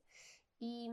e, 0.60 0.88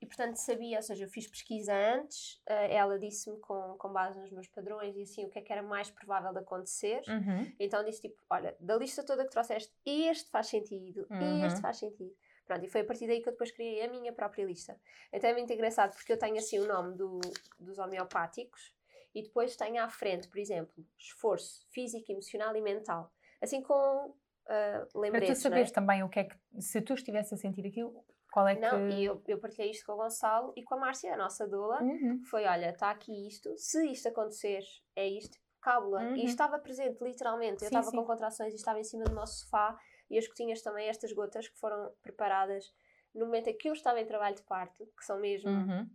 e 0.00 0.06
portanto 0.06 0.36
sabia, 0.36 0.76
ou 0.78 0.82
seja, 0.82 1.04
eu 1.04 1.08
fiz 1.08 1.26
pesquisa 1.28 1.72
antes, 1.74 2.40
eh, 2.46 2.74
ela 2.76 2.98
disse-me 2.98 3.38
com, 3.40 3.76
com 3.78 3.92
base 3.92 4.18
nos 4.18 4.30
meus 4.30 4.48
padrões 4.48 4.96
e 4.96 5.02
assim 5.02 5.24
o 5.24 5.30
que 5.30 5.38
é 5.38 5.42
que 5.42 5.52
era 5.52 5.62
mais 5.62 5.90
provável 5.90 6.32
de 6.32 6.38
acontecer. 6.40 7.02
Uhum. 7.08 7.52
Então 7.58 7.84
disse 7.84 8.02
tipo, 8.02 8.16
olha, 8.30 8.56
da 8.60 8.76
lista 8.76 9.02
toda 9.04 9.24
que 9.24 9.30
trouxeste, 9.30 9.72
este 9.84 10.30
faz 10.30 10.46
sentido, 10.48 11.06
este 11.44 11.56
Uhum. 11.56 11.60
faz 11.62 11.78
sentido. 11.78 12.14
Pronto, 12.44 12.64
e 12.64 12.68
foi 12.68 12.82
a 12.82 12.84
partir 12.84 13.06
daí 13.08 13.20
que 13.20 13.28
eu 13.28 13.32
depois 13.32 13.50
criei 13.50 13.82
a 13.82 13.88
minha 13.90 14.12
própria 14.12 14.44
lista. 14.44 14.78
Então 15.12 15.28
é 15.28 15.32
muito 15.32 15.52
engraçado 15.52 15.94
porque 15.96 16.12
eu 16.12 16.18
tenho 16.18 16.36
assim 16.36 16.58
o 16.60 16.66
nome 16.66 16.94
do- 16.96 17.18
dos 17.58 17.76
homeopáticos 17.78 18.72
e 19.14 19.22
depois 19.22 19.56
tenho 19.56 19.82
à 19.82 19.88
frente, 19.88 20.28
por 20.28 20.38
exemplo, 20.38 20.86
esforço 20.98 21.66
físico, 21.70 22.12
emocional 22.12 22.54
e 22.54 22.60
mental. 22.60 23.12
Assim 23.40 23.60
com 23.62 24.14
Para 24.44 24.86
tu 24.86 24.98
lembretes, 24.98 25.28
não 25.28 25.34
é? 25.34 25.42
saberes 25.50 25.70
também 25.72 26.02
o 26.04 26.08
que 26.08 26.20
é 26.20 26.24
que, 26.24 26.36
se 26.60 26.80
tu 26.80 26.94
estivesse 26.94 27.34
a 27.34 27.36
sentir 27.36 27.66
aquilo, 27.66 28.04
qual 28.36 28.48
é 28.48 28.54
que. 28.54 28.60
Não, 28.60 28.90
e 28.90 29.02
eu, 29.02 29.22
eu 29.26 29.38
partilhei 29.38 29.70
isto 29.70 29.86
com 29.86 29.92
o 29.92 29.96
Gonçalo 29.96 30.52
e 30.54 30.62
com 30.62 30.74
a 30.74 30.78
Márcia, 30.78 31.14
a 31.14 31.16
nossa 31.16 31.48
doula, 31.48 31.82
Uhum. 31.82 32.22
foi, 32.28 32.44
olha, 32.44 32.68
está 32.68 32.90
aqui 32.90 33.26
isto, 33.26 33.56
se 33.56 33.86
isto 33.90 34.08
acontecer, 34.08 34.62
é 34.94 35.08
isto, 35.08 35.38
cábula. 35.62 36.02
Uhum. 36.02 36.16
E 36.16 36.26
estava 36.26 36.58
presente, 36.58 37.02
literalmente. 37.02 37.62
Eu 37.64 37.68
estava 37.68 37.90
com 37.90 38.04
contrações 38.04 38.52
e 38.52 38.56
estava 38.56 38.78
em 38.78 38.84
cima 38.84 39.04
do 39.04 39.14
nosso 39.14 39.38
sofá 39.46 39.74
e 40.10 40.18
as 40.18 40.26
gotinhas 40.28 40.60
também, 40.60 40.86
estas 40.86 41.12
gotas 41.14 41.48
que 41.48 41.58
foram 41.58 41.94
preparadas 42.02 42.74
no 43.14 43.24
momento 43.24 43.48
em 43.48 43.56
que 43.56 43.70
eu 43.70 43.72
estava 43.72 43.98
em 44.02 44.04
trabalho 44.04 44.36
de 44.36 44.42
parto, 44.42 44.86
que 44.98 45.02
são 45.02 45.18
mesmo 45.18 45.48
Uhum. 45.50 45.88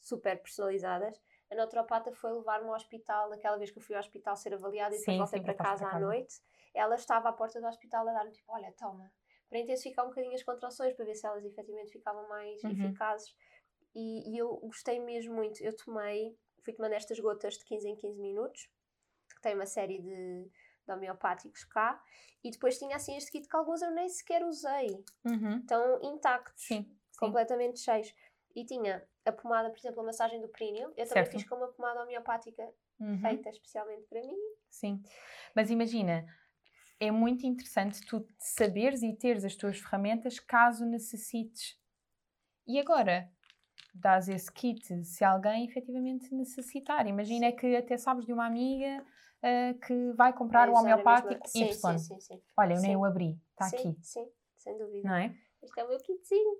super 0.00 0.38
personalizadas. 0.42 1.18
A 1.50 1.54
naturopata 1.54 2.12
foi 2.12 2.30
levar-me 2.32 2.68
ao 2.68 2.74
hospital, 2.74 3.32
aquela 3.32 3.56
vez 3.56 3.70
que 3.70 3.78
eu 3.78 3.82
fui 3.82 3.94
ao 3.94 4.00
hospital 4.00 4.36
ser 4.36 4.52
avaliada 4.52 4.94
e 4.94 4.98
depois 4.98 5.16
voltei 5.16 5.38
sim, 5.40 5.44
para 5.46 5.54
casa 5.54 5.86
à 5.86 5.98
noite. 5.98 6.34
Ela 6.74 6.94
estava 6.94 7.28
à 7.30 7.32
porta 7.32 7.58
do 7.60 7.66
hospital 7.66 8.06
a 8.08 8.12
dar-me 8.12 8.32
tipo, 8.32 8.52
olha, 8.52 8.70
toma, 8.72 9.10
para 9.52 9.60
intensificar 9.60 10.06
um 10.06 10.08
bocadinho 10.08 10.34
as 10.34 10.42
contrações, 10.42 10.94
para 10.94 11.04
ver 11.04 11.14
se 11.14 11.26
elas 11.26 11.44
efetivamente 11.44 11.92
ficavam 11.92 12.26
mais 12.26 12.64
Uhum. 12.64 12.70
eficazes. 12.72 13.36
E, 13.94 14.32
e 14.34 14.38
eu 14.38 14.56
gostei 14.56 14.98
mesmo 14.98 15.34
muito. 15.34 15.62
Eu 15.62 15.76
tomei, 15.76 16.34
fui 16.64 16.72
tomando 16.72 16.94
estas 16.94 17.20
gotas 17.20 17.58
de 17.58 17.64
15 17.66 17.86
em 17.86 17.94
15 17.94 18.18
minutos, 18.18 18.70
que 19.34 19.42
tem 19.42 19.54
uma 19.54 19.66
série 19.66 20.00
de, 20.00 20.44
de 20.86 20.90
homeopáticos 20.92 21.64
cá, 21.64 22.02
e 22.42 22.50
depois 22.50 22.78
tinha 22.78 22.96
assim 22.96 23.14
este 23.14 23.30
kit 23.30 23.46
que 23.46 23.54
alguns 23.54 23.82
eu 23.82 23.90
nem 23.90 24.08
sequer 24.08 24.42
usei, 24.42 24.88
Uhum. 25.26 25.58
estão 25.60 26.00
intactos 26.02 26.64
Sim. 26.64 26.84
sim. 27.10 27.18
completamente 27.18 27.78
cheios. 27.78 28.14
E 28.56 28.64
tinha 28.64 29.06
a 29.26 29.32
pomada, 29.32 29.68
por 29.68 29.78
exemplo, 29.78 30.00
a 30.00 30.04
massagem 30.04 30.40
do 30.40 30.48
períneo. 30.48 30.88
Eu 30.96 31.06
também 31.06 31.24
Certo. 31.24 31.30
fiz 31.32 31.44
com 31.44 31.56
uma 31.56 31.68
pomada 31.68 32.02
homeopática 32.02 32.66
Uhum. 32.98 33.20
feita 33.20 33.50
especialmente 33.50 34.06
para 34.06 34.22
mim. 34.22 34.38
Sim. 34.70 35.02
Mas 35.54 35.68
imagina, 35.70 36.24
é 37.02 37.10
muito 37.10 37.44
interessante 37.44 38.00
tu 38.06 38.24
saberes 38.38 39.02
e 39.02 39.12
teres 39.12 39.44
as 39.44 39.56
tuas 39.56 39.78
ferramentas 39.78 40.38
caso 40.38 40.86
necessites. 40.86 41.76
E 42.64 42.78
agora, 42.78 43.28
dás 43.92 44.28
esse 44.28 44.50
kit 44.52 45.04
se 45.04 45.24
alguém 45.24 45.64
efetivamente 45.64 46.32
necessitar. 46.32 47.04
Imagina 47.08 47.50
que 47.50 47.74
até 47.74 47.96
sabes 47.96 48.24
de 48.24 48.32
uma 48.32 48.46
amiga 48.46 49.04
ah, 49.42 49.74
que 49.84 50.12
vai 50.12 50.32
comprar 50.32 50.68
o 50.68 50.76
a 50.76 50.82
mesma- 50.82 50.92
homeopático 50.92 51.48
Sim, 51.48 51.64
Y. 51.64 51.74
sim, 51.74 51.98
sim, 51.98 52.20
sim. 52.20 52.42
Olha, 52.56 52.74
eu 52.74 52.80
nem 52.80 52.90
Sim. 52.92 52.96
o 52.96 53.04
abri, 53.04 53.40
está 53.50 53.64
sim, 53.64 53.76
aqui, 53.76 53.98
Sim, 54.00 54.28
sem 54.56 54.78
dúvida. 54.78 55.08
não 55.08 55.16
é? 55.16 55.34
Este 55.60 55.80
é 55.80 55.84
o 55.84 55.88
meu 55.88 55.98
kitzinho. 55.98 56.56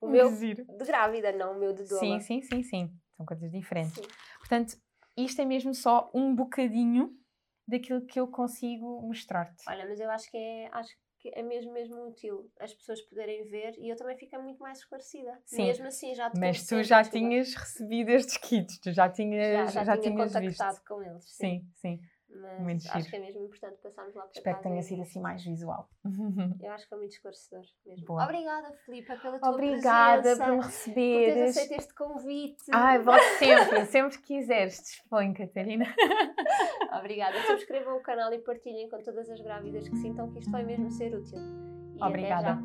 O 0.00 0.08
meu 0.08 0.34
giro. 0.36 0.64
de 0.64 0.84
grávida, 0.84 1.32
não 1.32 1.56
o 1.56 1.58
meu 1.58 1.72
de 1.74 1.82
doula. 1.82 2.20
Sim, 2.20 2.20
sim, 2.20 2.42
sim, 2.42 2.62
sim. 2.62 3.00
São 3.16 3.26
coisas 3.26 3.50
diferentes. 3.50 3.94
Sim. 3.96 4.06
Portanto, 4.38 4.78
isto 5.16 5.42
é 5.42 5.44
mesmo 5.44 5.74
só 5.74 6.10
um 6.14 6.32
bocadinho 6.34 7.19
daquilo 7.70 8.04
que 8.06 8.18
eu 8.20 8.28
consigo 8.28 9.00
mostrar-te. 9.02 9.64
Olha, 9.68 9.86
mas 9.86 10.00
eu 10.00 10.10
acho 10.10 10.30
que 10.30 10.36
é, 10.36 10.68
acho 10.72 10.94
que 11.18 11.30
é 11.34 11.42
mesmo, 11.42 11.72
mesmo 11.72 12.08
útil 12.08 12.50
as 12.58 12.72
pessoas 12.74 13.00
poderem 13.02 13.44
ver 13.44 13.74
e 13.78 13.88
eu 13.88 13.96
também 13.96 14.16
fico 14.16 14.40
muito 14.42 14.60
mais 14.60 14.78
esclarecida. 14.78 15.38
Sim, 15.46 15.66
Mesmo 15.66 15.86
assim, 15.86 16.14
já 16.14 16.30
te 16.30 16.38
Mas 16.38 16.66
tu 16.66 16.82
já 16.82 17.02
desculpa, 17.02 17.26
tinhas 17.26 17.54
recebido 17.54 18.08
estes 18.10 18.36
kits, 18.38 18.78
tu 18.78 18.92
já 18.92 19.06
já, 19.06 19.12
tinhas, 19.12 19.72
já, 19.72 19.84
já, 19.84 19.96
tinha 19.98 20.02
tinhas 20.12 20.32
contactado 20.32 20.76
visto. 20.76 20.88
com 20.88 21.02
eles. 21.02 21.24
Sim. 21.24 21.46
Sim, 21.46 21.66
sim. 21.76 22.00
Mas 22.32 22.60
Muito 22.60 22.86
acho 22.88 22.98
giro. 22.98 23.10
que 23.10 23.16
é 23.16 23.18
mesmo 23.20 23.44
importante 23.44 23.76
passarmos 23.82 24.14
lá 24.14 24.22
para 24.22 24.30
Espero 24.36 24.56
que 24.58 24.62
tenha 24.62 24.82
sido 24.82 25.02
assim 25.02 25.20
mais 25.20 25.44
visual. 25.44 25.88
Eu 26.62 26.70
acho 26.72 26.84
que 26.84 26.88
foi 26.88 26.98
muito 26.98 27.10
esclarecedor 27.12 27.64
mesmo. 27.84 28.06
Boa. 28.06 28.24
Obrigada, 28.24 28.72
Filipa, 28.84 29.16
pela 29.16 29.38
tua 29.40 29.50
Obrigada 29.50 30.22
presença. 30.22 30.44
por 30.44 30.50
me 30.52 30.62
por 30.62 30.70
teres 30.70 30.76
receberes. 30.76 31.56
aceito 31.56 31.80
este 31.80 31.94
convite. 31.94 32.64
Ai, 32.72 32.98
volto 33.00 33.20
sempre, 33.38 33.84
sempre 33.86 34.18
que 34.18 34.24
quiseres, 34.24 34.80
dispõe, 34.80 35.32
Catarina. 35.34 35.86
Obrigada. 36.98 37.36
Subscrevam 37.46 37.96
o 37.96 38.02
canal 38.02 38.32
e 38.32 38.38
partilhem 38.38 38.88
com 38.88 39.02
todas 39.02 39.28
as 39.28 39.40
grávidas 39.40 39.88
que 39.88 39.96
sintam 39.96 40.30
que 40.32 40.38
isto 40.38 40.50
vai 40.50 40.62
mesmo 40.64 40.90
ser 40.90 41.14
útil. 41.14 41.38
E 41.96 42.02
Obrigada. 42.04 42.58